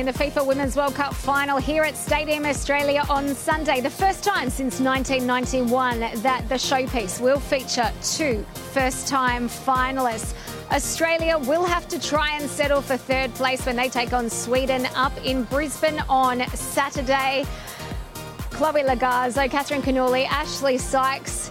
in 0.00 0.06
the 0.06 0.12
FIFA 0.12 0.46
Women's 0.46 0.76
World 0.76 0.94
Cup 0.94 1.12
final 1.12 1.58
here 1.58 1.82
at 1.82 1.94
Stadium 1.94 2.46
Australia 2.46 3.04
on 3.10 3.34
Sunday. 3.34 3.82
The 3.82 3.90
first 3.90 4.24
time 4.24 4.48
since 4.48 4.80
1991 4.80 6.22
that 6.22 6.48
the 6.48 6.54
showpiece 6.54 7.20
will 7.20 7.38
feature 7.38 7.92
two 8.02 8.42
first 8.72 9.08
time 9.08 9.46
finalists. 9.46 10.32
Australia 10.72 11.36
will 11.36 11.64
have 11.64 11.86
to 11.88 12.00
try 12.00 12.30
and 12.30 12.48
settle 12.48 12.80
for 12.80 12.96
third 12.96 13.34
place 13.34 13.66
when 13.66 13.76
they 13.76 13.90
take 13.90 14.14
on 14.14 14.30
Sweden 14.30 14.86
up 14.96 15.12
in 15.22 15.42
Brisbane 15.44 16.02
on 16.08 16.48
Saturday. 16.48 17.44
Chloe 18.52 18.82
Logarzo, 18.82 19.50
Catherine 19.50 19.82
Cannuli, 19.82 20.24
Ashley 20.28 20.78
Sykes 20.78 21.50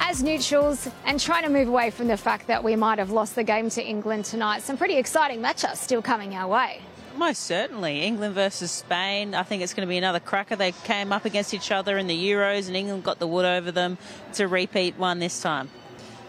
as 0.00 0.22
neutrals 0.22 0.88
and 1.06 1.18
trying 1.18 1.42
to 1.42 1.50
move 1.50 1.66
away 1.66 1.90
from 1.90 2.06
the 2.06 2.16
fact 2.16 2.46
that 2.46 2.62
we 2.62 2.76
might 2.76 3.00
have 3.00 3.10
lost 3.10 3.34
the 3.34 3.44
game 3.44 3.68
to 3.70 3.84
England 3.84 4.24
tonight. 4.24 4.62
Some 4.62 4.76
pretty 4.76 4.96
exciting 4.96 5.40
matchups 5.40 5.78
still 5.78 6.02
coming 6.02 6.36
our 6.36 6.48
way. 6.48 6.80
Most 7.16 7.42
certainly. 7.42 8.02
England 8.02 8.34
versus 8.34 8.70
Spain. 8.70 9.34
I 9.34 9.42
think 9.42 9.62
it's 9.62 9.74
going 9.74 9.86
to 9.86 9.90
be 9.90 9.98
another 9.98 10.20
cracker. 10.20 10.56
They 10.56 10.72
came 10.72 11.12
up 11.12 11.24
against 11.24 11.52
each 11.52 11.70
other 11.70 11.98
in 11.98 12.06
the 12.06 12.30
Euros 12.30 12.66
and 12.66 12.76
England 12.76 13.04
got 13.04 13.18
the 13.18 13.26
wood 13.26 13.44
over 13.44 13.70
them. 13.70 13.98
A 14.38 14.48
repeat 14.48 14.96
one 14.96 15.18
this 15.18 15.42
time 15.42 15.68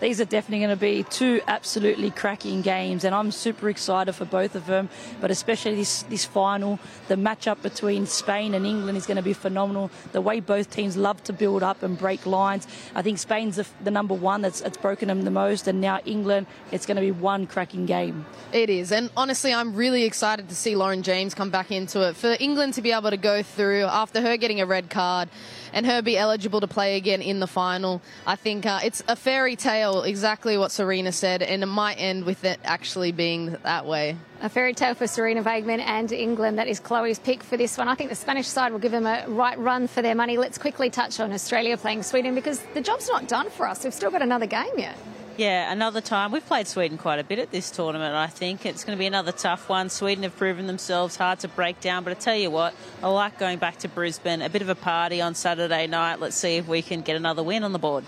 these 0.02 0.20
are 0.20 0.26
definitely 0.26 0.66
going 0.66 0.78
to 0.78 0.82
be 0.82 1.04
two 1.04 1.42
absolutely 1.48 2.10
cracking 2.10 2.62
games, 2.62 3.04
and 3.04 3.16
I'm 3.16 3.32
super 3.32 3.70
excited 3.70 4.14
for 4.14 4.26
both 4.26 4.56
of 4.56 4.66
them. 4.66 4.90
But 5.22 5.32
especially 5.32 5.76
this 5.76 6.04
this 6.04 6.26
final, 6.26 6.80
the 7.08 7.16
matchup 7.16 7.62
between 7.62 8.08
Spain 8.08 8.54
and 8.56 8.66
England 8.66 8.98
is 8.98 9.06
going 9.06 9.18
to 9.18 9.24
be 9.24 9.34
phenomenal. 9.34 9.92
The 10.12 10.20
way 10.20 10.40
both 10.40 10.72
teams 10.72 10.98
love 10.98 11.24
to 11.26 11.34
build 11.34 11.64
up 11.64 11.84
and 11.84 11.98
break 11.98 12.26
lines. 12.26 12.68
I 12.96 13.04
think 13.04 13.20
Spain's 13.20 13.56
the, 13.58 13.68
the 13.84 13.92
number 13.92 14.16
one 14.16 14.42
that's, 14.42 14.62
that's 14.62 14.78
broken 14.78 15.08
them 15.08 15.22
the 15.22 15.32
most, 15.32 15.68
and 15.68 15.80
now 15.80 16.00
England. 16.04 16.48
It's 16.72 16.86
going 16.88 16.98
to 16.98 17.02
be 17.02 17.12
one 17.12 17.46
cracking 17.46 17.86
game. 17.86 18.26
It 18.52 18.70
is, 18.70 18.92
and 18.92 19.12
honestly, 19.16 19.54
I'm 19.54 19.76
really 19.76 20.04
excited 20.04 20.50
to 20.50 20.56
see 20.56 20.76
Lauren 20.76 21.04
James 21.04 21.36
come 21.36 21.52
back 21.52 21.72
into 21.72 22.08
it. 22.08 22.16
For 22.16 22.36
England 22.40 22.74
to 22.74 22.82
be 22.82 22.92
able 22.92 23.12
to 23.12 23.18
go 23.18 23.44
through 23.44 23.84
after 23.84 24.20
her 24.22 24.36
getting 24.36 24.60
a 24.62 24.66
red 24.66 24.90
card 24.90 25.30
and 25.74 25.86
her 25.86 26.02
be 26.02 26.18
eligible 26.18 26.62
to 26.62 26.68
play 26.68 26.98
again 26.98 27.22
in 27.22 27.40
the 27.40 27.48
final. 27.48 28.02
I 28.26 28.36
think 28.36 28.66
uh, 28.66 28.80
it's 28.84 29.04
a 29.08 29.16
fairy 29.16 29.56
tale, 29.56 30.04
exactly 30.04 30.58
what 30.58 30.72
Sarina 30.72 31.14
said, 31.14 31.42
and 31.42 31.64
it 31.64 31.68
might 31.68 31.96
end 31.96 32.26
with 32.26 32.44
it 32.44 32.60
actually 32.64 33.12
being 33.12 33.58
that 33.64 33.86
way. 33.86 34.18
A 34.42 34.50
fairy 34.50 34.74
tale 34.74 34.96
for 34.96 35.06
Sarina 35.06 35.44
Wiegman 35.44 35.80
and 35.80 36.12
England. 36.12 36.58
That 36.58 36.68
is 36.68 36.80
Chloe's 36.80 37.20
pick 37.20 37.44
for 37.44 37.58
this 37.58 37.78
one. 37.78 37.88
I 37.88 37.96
think 37.96 38.10
the 38.10 38.16
Spanish 38.16 38.48
side 38.48 38.72
will 38.72 38.80
give 38.80 38.92
them 38.92 39.06
a 39.06 39.26
right 39.28 39.58
run 39.60 39.88
for 39.88 40.02
their 40.02 40.16
money. 40.16 40.38
Let's 40.38 40.58
quickly 40.58 40.90
touch 40.90 41.20
on 41.20 41.32
Australia 41.32 41.78
playing 41.78 42.04
Sweden 42.04 42.34
because 42.34 42.60
the 42.74 42.82
job's 42.82 43.08
not 43.08 43.28
done 43.28 43.50
for 43.52 43.68
us. 43.68 43.84
We've 43.84 43.94
still 43.94 44.12
got 44.12 44.22
another 44.22 44.48
game 44.48 44.78
yet. 44.78 44.98
Yeah, 45.38 45.72
another 45.72 46.02
time. 46.02 46.32
We've 46.32 46.46
played 46.46 46.68
Sweden 46.68 46.98
quite 46.98 47.20
a 47.20 47.24
bit 47.24 47.40
at 47.40 47.52
this 47.52 47.72
tournament, 47.72 48.14
I 48.14 48.28
think. 48.28 48.66
It's 48.66 48.84
going 48.84 48.98
to 48.98 49.00
be 49.00 49.06
another 49.06 49.32
tough 49.32 49.70
one. 49.70 49.90
Sweden 49.90 50.24
have 50.24 50.36
proven 50.36 50.68
themselves 50.68 51.16
hard 51.16 51.40
to 51.40 51.48
break 51.48 51.80
down, 51.80 52.04
but 52.04 52.12
I 52.12 52.16
tell 52.16 52.36
you 52.36 52.52
what, 52.52 52.76
I 53.02 53.08
like 53.08 53.40
going 53.40 53.58
back 53.58 53.78
to 53.80 53.88
Brisbane. 53.88 54.42
A 54.42 54.50
bit 54.50 54.62
of 54.62 54.70
a 54.70 54.76
party 54.76 55.22
on 55.22 55.34
Saturday 55.34 55.88
night. 55.88 56.20
Let's 56.20 56.36
see 56.36 56.58
if 56.58 56.68
we 56.68 56.82
can 56.82 57.02
get 57.02 57.16
another 57.16 57.44
win 57.44 57.64
on 57.64 57.72
the 57.72 57.80
board. 57.80 58.04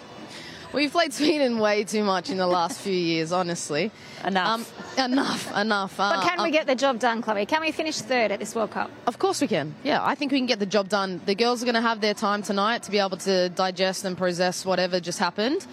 We've 0.73 0.91
played 0.91 1.13
Sweden 1.13 1.59
way 1.59 1.83
too 1.83 2.03
much 2.03 2.31
in 2.31 2.37
the 2.37 2.47
last 2.47 2.81
few 2.81 2.93
years, 2.93 3.31
honestly. 3.31 3.91
Enough. 4.25 4.97
Um, 4.97 5.11
enough, 5.11 5.55
enough. 5.55 5.97
But 5.97 6.17
uh, 6.17 6.27
can 6.27 6.41
we 6.41 6.49
um, 6.49 6.51
get 6.51 6.65
the 6.65 6.73
job 6.73 6.97
done, 6.97 7.21
Chloe? 7.21 7.45
Can 7.45 7.61
we 7.61 7.71
finish 7.71 7.99
third 7.99 8.31
at 8.31 8.39
this 8.39 8.55
World 8.55 8.71
Cup? 8.71 8.89
Of 9.05 9.19
course 9.19 9.39
we 9.39 9.47
can. 9.47 9.75
Yeah, 9.83 10.03
I 10.03 10.15
think 10.15 10.31
we 10.31 10.39
can 10.39 10.47
get 10.47 10.57
the 10.57 10.65
job 10.65 10.89
done. 10.89 11.21
The 11.27 11.35
girls 11.35 11.61
are 11.61 11.67
going 11.67 11.75
to 11.75 11.81
have 11.81 12.01
their 12.01 12.15
time 12.15 12.41
tonight 12.41 12.81
to 12.83 12.91
be 12.91 12.97
able 12.97 13.17
to 13.17 13.49
digest 13.49 14.03
and 14.03 14.17
process 14.17 14.65
whatever 14.65 14.99
just 14.99 15.19
happened. 15.19 15.63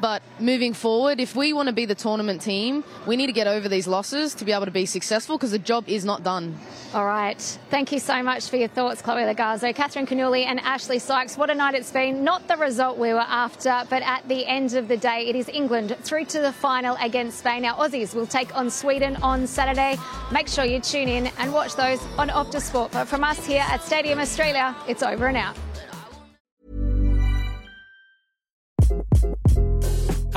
But 0.00 0.22
moving 0.38 0.74
forward, 0.74 1.18
if 1.18 1.34
we 1.34 1.52
want 1.52 1.68
to 1.68 1.72
be 1.72 1.84
the 1.84 1.94
tournament 1.94 2.40
team, 2.40 2.84
we 3.06 3.16
need 3.16 3.26
to 3.26 3.32
get 3.32 3.46
over 3.46 3.68
these 3.68 3.86
losses 3.86 4.34
to 4.36 4.44
be 4.44 4.52
able 4.52 4.66
to 4.66 4.70
be 4.70 4.86
successful 4.86 5.36
because 5.36 5.50
the 5.50 5.58
job 5.58 5.88
is 5.88 6.04
not 6.04 6.22
done. 6.22 6.58
All 6.94 7.04
right. 7.04 7.38
Thank 7.70 7.92
you 7.92 7.98
so 7.98 8.22
much 8.22 8.48
for 8.48 8.56
your 8.56 8.68
thoughts, 8.68 9.02
Chloe 9.02 9.22
Logarzo, 9.22 9.74
Catherine 9.74 10.06
Cannuli, 10.06 10.46
and 10.46 10.60
Ashley 10.60 10.98
Sykes. 10.98 11.36
What 11.36 11.50
a 11.50 11.54
night 11.54 11.74
it's 11.74 11.90
been. 11.90 12.24
Not 12.24 12.46
the 12.48 12.56
result 12.56 12.96
we 12.96 13.12
were 13.12 13.20
after, 13.20 13.84
but 13.90 14.02
at 14.02 14.26
the 14.28 14.46
end 14.46 14.74
of 14.74 14.88
the 14.88 14.96
day, 14.96 15.26
it 15.26 15.36
is 15.36 15.48
England 15.48 15.96
through 16.02 16.26
to 16.26 16.40
the 16.40 16.52
final 16.52 16.96
against 17.00 17.40
Spain. 17.40 17.64
Our 17.64 17.76
Aussies 17.76 18.14
will 18.14 18.26
take 18.26 18.56
on 18.56 18.70
Sweden 18.70 19.16
on 19.16 19.46
Saturday. 19.46 19.96
Make 20.32 20.48
sure 20.48 20.64
you 20.64 20.80
tune 20.80 21.08
in 21.08 21.26
and 21.38 21.52
watch 21.52 21.74
those 21.74 22.00
on 22.16 22.28
Optus 22.28 22.62
Sport. 22.62 22.92
But 22.92 23.06
from 23.06 23.24
us 23.24 23.44
here 23.44 23.64
at 23.68 23.82
Stadium 23.82 24.18
Australia, 24.18 24.74
it's 24.86 25.02
over 25.02 25.26
and 25.26 25.36
out. 25.36 25.56